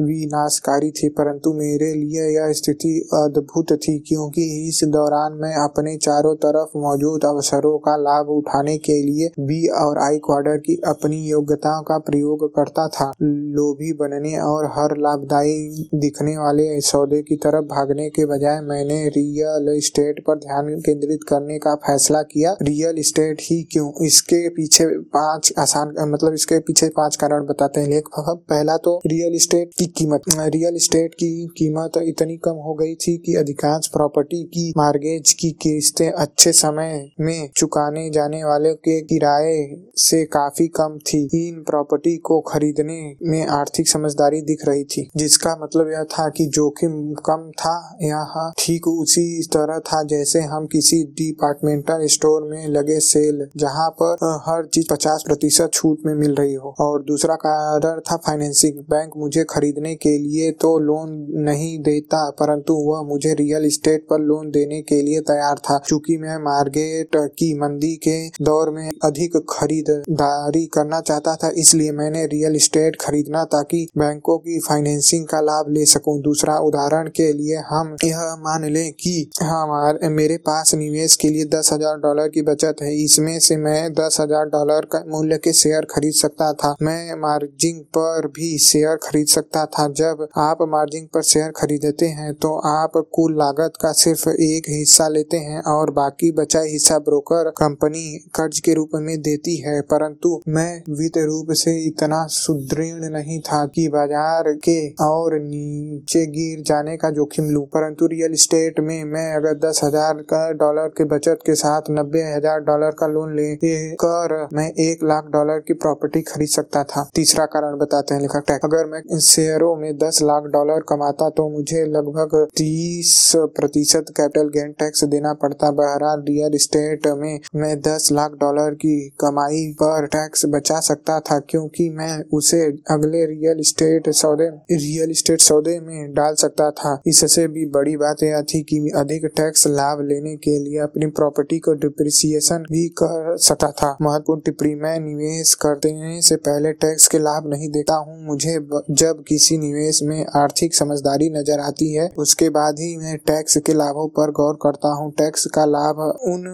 [0.00, 6.34] विनाशकारी थी, परंतु मेरे लिए यह स्थिति अद्भुत थी, क्योंकि इस दौरान मैं अपने चारों
[6.36, 11.82] तरफ़ मौजूद अवसरों का लाभ उठाने के लिए बी और आई क्वार्टर की अपनी योग्यताओं
[11.84, 18.08] का प्रयोग करता था। लोभी बनने और हर लाभदायी दिखने वाले सौदे की तरफ़ भागने
[18.10, 23.62] के बजाय मैंने रियल इस्टेट पर ध्यान केंद्रित करने का फैसला किया। रियल इस्टेट ही
[23.72, 23.90] क्यों?
[24.06, 29.34] इसके पीछे पाँच आसान मतलब इसके पीछे पाँच कारण बताते हैं। लेखक पहला तो रियल
[29.34, 30.22] एस्टेट की कीमत।
[30.54, 35.50] रियल एस्टेट की कीमत इतनी कम हो गई थी कि अधिकांश प्रॉपर्टी की मार्गेज की
[35.62, 39.54] किस्तें अच्छे समय में चुकाने जाने वाले के किराए
[39.98, 45.56] से काफ़ी कम थी। इन प्रॉपर्टी को खरीदने में आर्थिक समझदारी दिख रही थी, जिसका
[45.62, 46.92] मतलब यह था कि जोखिम
[47.26, 47.74] कम था
[48.04, 54.24] यहाँ ठीक उसी तरह था जैसे हम किसी डिपार्टमेंटल स्टोर में लगे सेल जहाँ पर
[54.46, 59.12] हर चीज़ पचास प्रतिशत छूट में मिल रही हो। और दूसरा कारण था फाइनेंसिंग बैंक
[59.16, 61.10] मुझे खरीदने के लिए तो लोन
[61.44, 66.16] नहीं देता, परंतु वह मुझे रियल इस्टेट पर लोन देने के लिए तैयार था। चूँकि
[66.18, 72.56] मैं मार्केट की मंदी के दौर में अधिक खरीदारी करना चाहता था, इसलिए मैंने रियल
[72.56, 77.93] इस्टेट खरीदना ताकि बैंकों की फाइनेंसिंग का लाभ ले सकूँ। दूसरा उदाहरण के लिए हम
[78.04, 82.82] यह मान लें कि हमारे, मेरे पास निवेश के लिए दस हज़ार डॉलर की बचत
[82.82, 87.14] है। इसमें से मैं दस हज़ार डॉलर का मूल्य के शेयर खरीद सकता था। मैं
[87.20, 92.54] मार्जिन पर भी शेयर खरीद सकता था। जब आप मार्जिन पर शेयर खरीदते हैं तो
[92.68, 98.06] आप कुल लागत का सिर्फ़ एक हिस्सा लेते हैं और बाकी बचा हिस्सा ब्रोकर कंपनी
[98.34, 103.64] कर्ज के रूप में देती है। परंतु मैं वित्त रूप से इतना सुदृढ़ नहीं था
[103.66, 109.24] कि बाज़ार के और नीचे गिर जाने का जोखिम लूँ। परंतु रियल इस्टेट में मैं
[109.36, 113.54] अगर दस हज़ार का डॉलर के बचत के साथ नब्बे हज़ार डॉलर का लोन ले
[114.02, 118.44] कर मैं एक लाख डॉलर की प्रॉपर्टी खरीद सकता था। तीसरा कारण बताते हैं लेखक
[118.48, 123.12] टैक्स अगर मैं शेयरों में दस लाख डॉलर कमाता तो मुझे लगभग तीस
[123.56, 128.96] प्रतिशत कैपिटल गेन टैक्स देना पड़ता। बहरहाल रियल इस्टेट में मैं दस लाख डॉलर की
[129.20, 135.40] कमाई पर टैक्स बचा सकता था क्योंकि मैं उसे अगले रियल इस्टेट सौदे, रियल इस्टेट
[135.42, 140.00] सौदे में डाल सकता था। इससे भी बड़ी बात यह थी कि अधिक टैक्स लाभ
[140.02, 145.54] लेने के लिए अपनी प्रॉपर्टी को डिप्रिसिएशन भी कर सकता था। महत्वपूर्ण टिप्पणी, मैं निवेश
[145.62, 148.54] करने से पहले टैक्स के लाभ नहीं देता हूँ। मुझे
[148.92, 153.72] जब किसी निवेश में आर्थिक समझदारी नज़र आती है, उसके बाद ही मैं टैक्स के
[153.74, 156.44] लाभों पर गौर करता हूँ। टैक्स का लाभ उन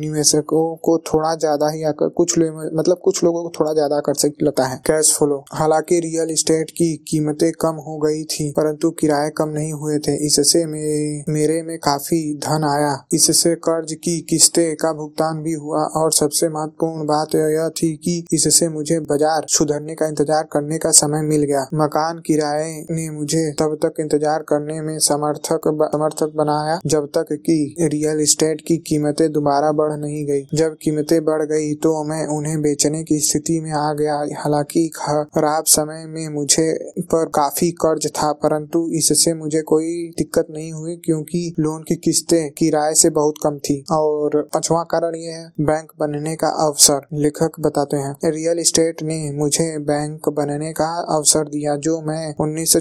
[0.00, 4.64] निवेशकों को थोड़ा ज़्यादा ही आकर कुछ मतलब कुछ लोगों को थोड़ा ज़्यादा आकर्षक लगता
[4.66, 9.48] है। कैश फ्लो हालाँकि रियल इस्टेट की कीमतें कम हो गई थी, परंतु किराए कम
[9.50, 14.92] नहीं हुए थे। इससे मे, मेरे में काफ़ी धन आया। इससे कर्ज की किस्तें का
[14.92, 20.06] भुगतान भी हुआ और सबसे महत्वपूर्ण बात यह थी कि इससे मुझे बाज़ार सुधरने का
[20.06, 24.98] इंतज़ार करने का समय मिल गया। मकान किराए ने मुझे तब तक इंतज़ार करने में
[25.00, 30.76] समर्थक समर्थक बनाया जब तक कि रियल एस्टेट की कीमतें दोबारा बढ़ नहीं गई। जब
[30.82, 36.04] कीमतें बढ़ गई तो मैं उन्हें बेचने की स्थिति में आ गया। हालाँकि खराब समय
[36.06, 36.66] में मुझे
[37.12, 42.50] पर काफ़ी कर्ज था परंतु इससे मुझे कोई दिक्कत नहीं हुई क्योंकि लोन की किस्तें
[42.50, 47.60] किराए से बहुत कम थी। और पांचवा कारण ये है बैंक बनने का अवसर। लेखक
[47.60, 52.72] बताते हैं रियल एस्टेट ने मुझे बैंक बनने का अवसर दिया, जो मैं उन्नीस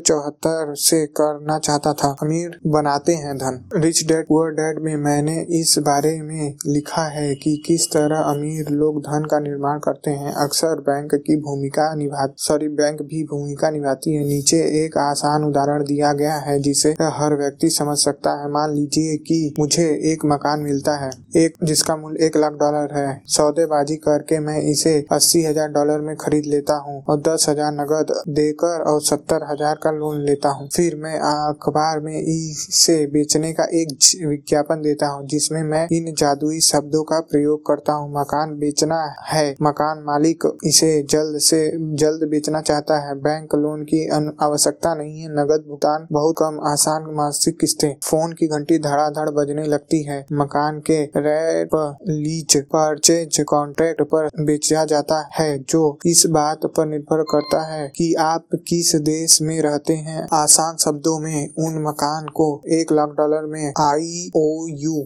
[0.88, 5.76] से करना चाहता था। अमीर बनाते हैं धन। रिच डेड पुअर डैड में मैंने इस
[5.80, 10.80] बारे में लिखा है कि किस तरह अमीर लोग धन का निर्माण करते हैं। अक्सर
[10.80, 16.14] बैंक की भूमिका निभा सॉरी बैंक भी भूमिका निभाती है। नीचे एक आसान उदाहरण दिया
[16.14, 20.60] गया है, जिसे हर व्यक्ति व्यक्ति समझ सकता है। मान लीजिए कि मुझे एक मकान
[20.62, 25.70] मिलता है, एक, जिसका मूल्य एक लाख डॉलर है। सौदेबाजी करके मैं इसे अस्सी हज़ार
[25.70, 30.22] डॉलर में खरीद लेता हूँ और दस हज़ार नगद देकर और सत्तर हज़ार का लोन
[30.22, 35.88] लेता हूँ। फिर मैं अखबार में इसे बेचने का एक विज्ञापन देता हूँ, जिसमें मैं
[35.92, 41.60] इन जादुई शब्दों का प्रयोग करता हूँ। मकान बेचना है, मकान मालिक इसे जल्द से
[41.98, 44.06] जल्द बेचना चाहता है। बैंक लोन की
[44.42, 47.04] आवश्यकता नहीं है। नगद भुगतान बहुत कम, आसान
[47.48, 51.76] मासिक किस्तें फ़ोन की घंटी धड़ाधड़ बजने लगती है। मकान के रेप,
[52.08, 58.14] लीज, परचेज, कॉन्ट्रैक्ट पर बेचा जाता है, जो इस बात पर निर्भर करता है कि
[58.20, 63.46] आप किस देश में रहते हैं। आसान शब्दों में, उन मकान को एक लाख डॉलर
[63.46, 65.06] में आई ओ यू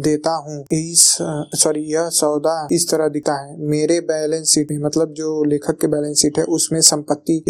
[0.00, 1.06] देता हूँ। इस,
[1.62, 5.86] सॉरी, यह सौदा इस तरह दिखता है। मेरे बैलेंस शीट में मतलब जो लेखक के
[5.86, 7.42] बैलेंस शीट है, उसमें संपत्ति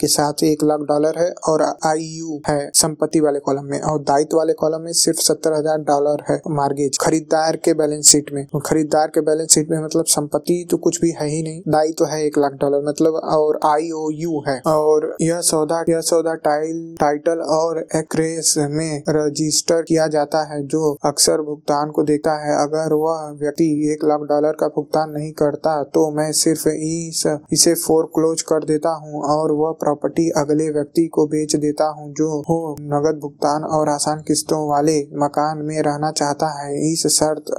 [0.00, 3.98] के साथ एक लाख डॉलर है और आई यू है, संपत्ति वाले कॉलम में और
[4.02, 8.44] दायित्व वाले कॉलम में सिर्फ़ सत्तर हज़ार डॉलर है मार्गेज खरीदार के बैलेंस शीट में।
[8.66, 12.04] खरीदार के बैलेंस शीट में मतलब संपत्ति तो कुछ भी है ही नहीं। दायित्व तो
[12.06, 16.34] है एक लाख डॉलर मतलब और आई ओ यू है। और यह सौदा यह सौदा
[16.40, 22.56] टाइल टाइटल और एक्रेस में रजिस्टर किया जाता है, जो अक्सर भुगतान को देता है।
[22.58, 27.74] अगर वह व्यक्ति एक लाख डॉलर का भुगतान नहीं करता तो मैं सिर्फ़ इस, इसे
[27.76, 32.28] फोर क्लोज कर देता हूँ और वह प्रॉपर्टी अगले व्यक्ति को बेच देता हूँ, जो
[32.40, 37.50] हो नगद भुगतान और आसान किस्तों वाले मकान में रहना चाहता है। इस शर्त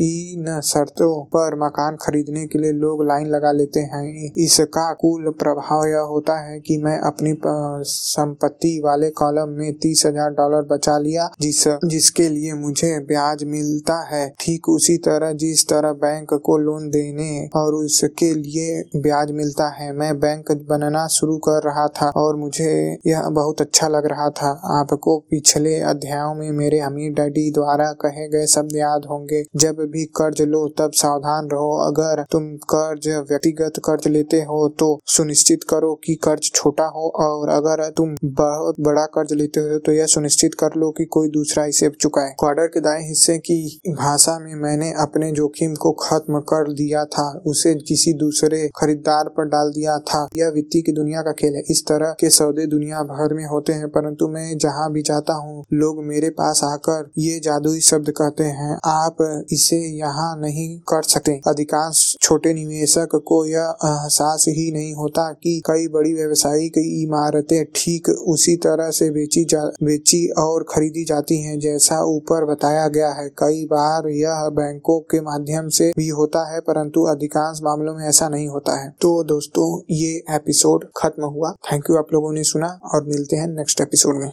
[0.00, 5.86] इन शर्तों पर मकान खरीदने के लिए लोग लाइन लगा लेते हैं। इसका कुल प्रभाव
[5.86, 7.34] यह होता है कि मैं अपनी
[7.86, 14.00] संपत्ति वाले कॉलम में तीस हज़ार डॉलर बचा लिया, जिस, जिसके लिए मुझे ब्याज मिलता
[14.06, 19.68] है। ठीक उसी तरह जिस तरह बैंक को लोन देने और उसके लिए ब्याज मिलता
[19.70, 22.70] है, मैं बैंक बनना शुरू कर रहा था और मुझे
[23.06, 25.16] यह बहुत अच्छा लग रहा था। आपको
[25.48, 30.40] पिछले अध्यायों में मेरे अमीर डैडी द्वारा कहे गए शब्द याद होंगे। जब भी कर्ज
[30.44, 36.14] लो, तब सावधान रहो। अगर तुम कर्ज, व्यक्तिगत कर्ज लेते हो तो सुनिश्चित करो कि
[36.24, 40.76] कर्ज छोटा हो, और अगर तुम बहुत बड़ा कर्ज लेते हो तो यह सुनिश्चित कर
[40.76, 43.58] लो कि कोई दूसरा इसे चुकाए। क्वार्टर के दाएँ हिस्से की
[43.92, 49.48] भाषा में मैंने अपने जोखिम को खत्म कर दिया था। उसे किसी दूसरे खरीदार पर
[49.48, 53.02] डाल दिया था। यह वित्तीय की दुनिया का खेल है। इस तरह के सौदे दुनिया
[53.06, 57.38] भर में होते हैं, परंतु मैं जहाँ भी जाता हूँ। लोग मेरे पास आकर ये
[57.40, 63.74] जादुई शब्द कहते हैं, आप इसे यहाँ नहीं कर सकते। अधिकांश छोटे निवेशक को यह
[63.84, 69.62] एहसास ही नहीं होता कि कई बड़ी व्यवसायिक इमारतें ठीक उसी तरह से बेची जा,
[69.82, 75.20] बेची और खरीदी जाती हैं, जैसा ऊपर बताया गया है। कई बार यह बैंकों के
[75.20, 79.68] माध्यम से भी होता है, परंतु अधिकांश मामलों में ऐसा नहीं होता है। तो दोस्तों,
[79.90, 84.20] ये एपिसोड खत्म हुआ। थैंक यू आप लोगों ने सुना, और मिलते हैं नेक्स्ट एपिसोड
[84.20, 84.30] में।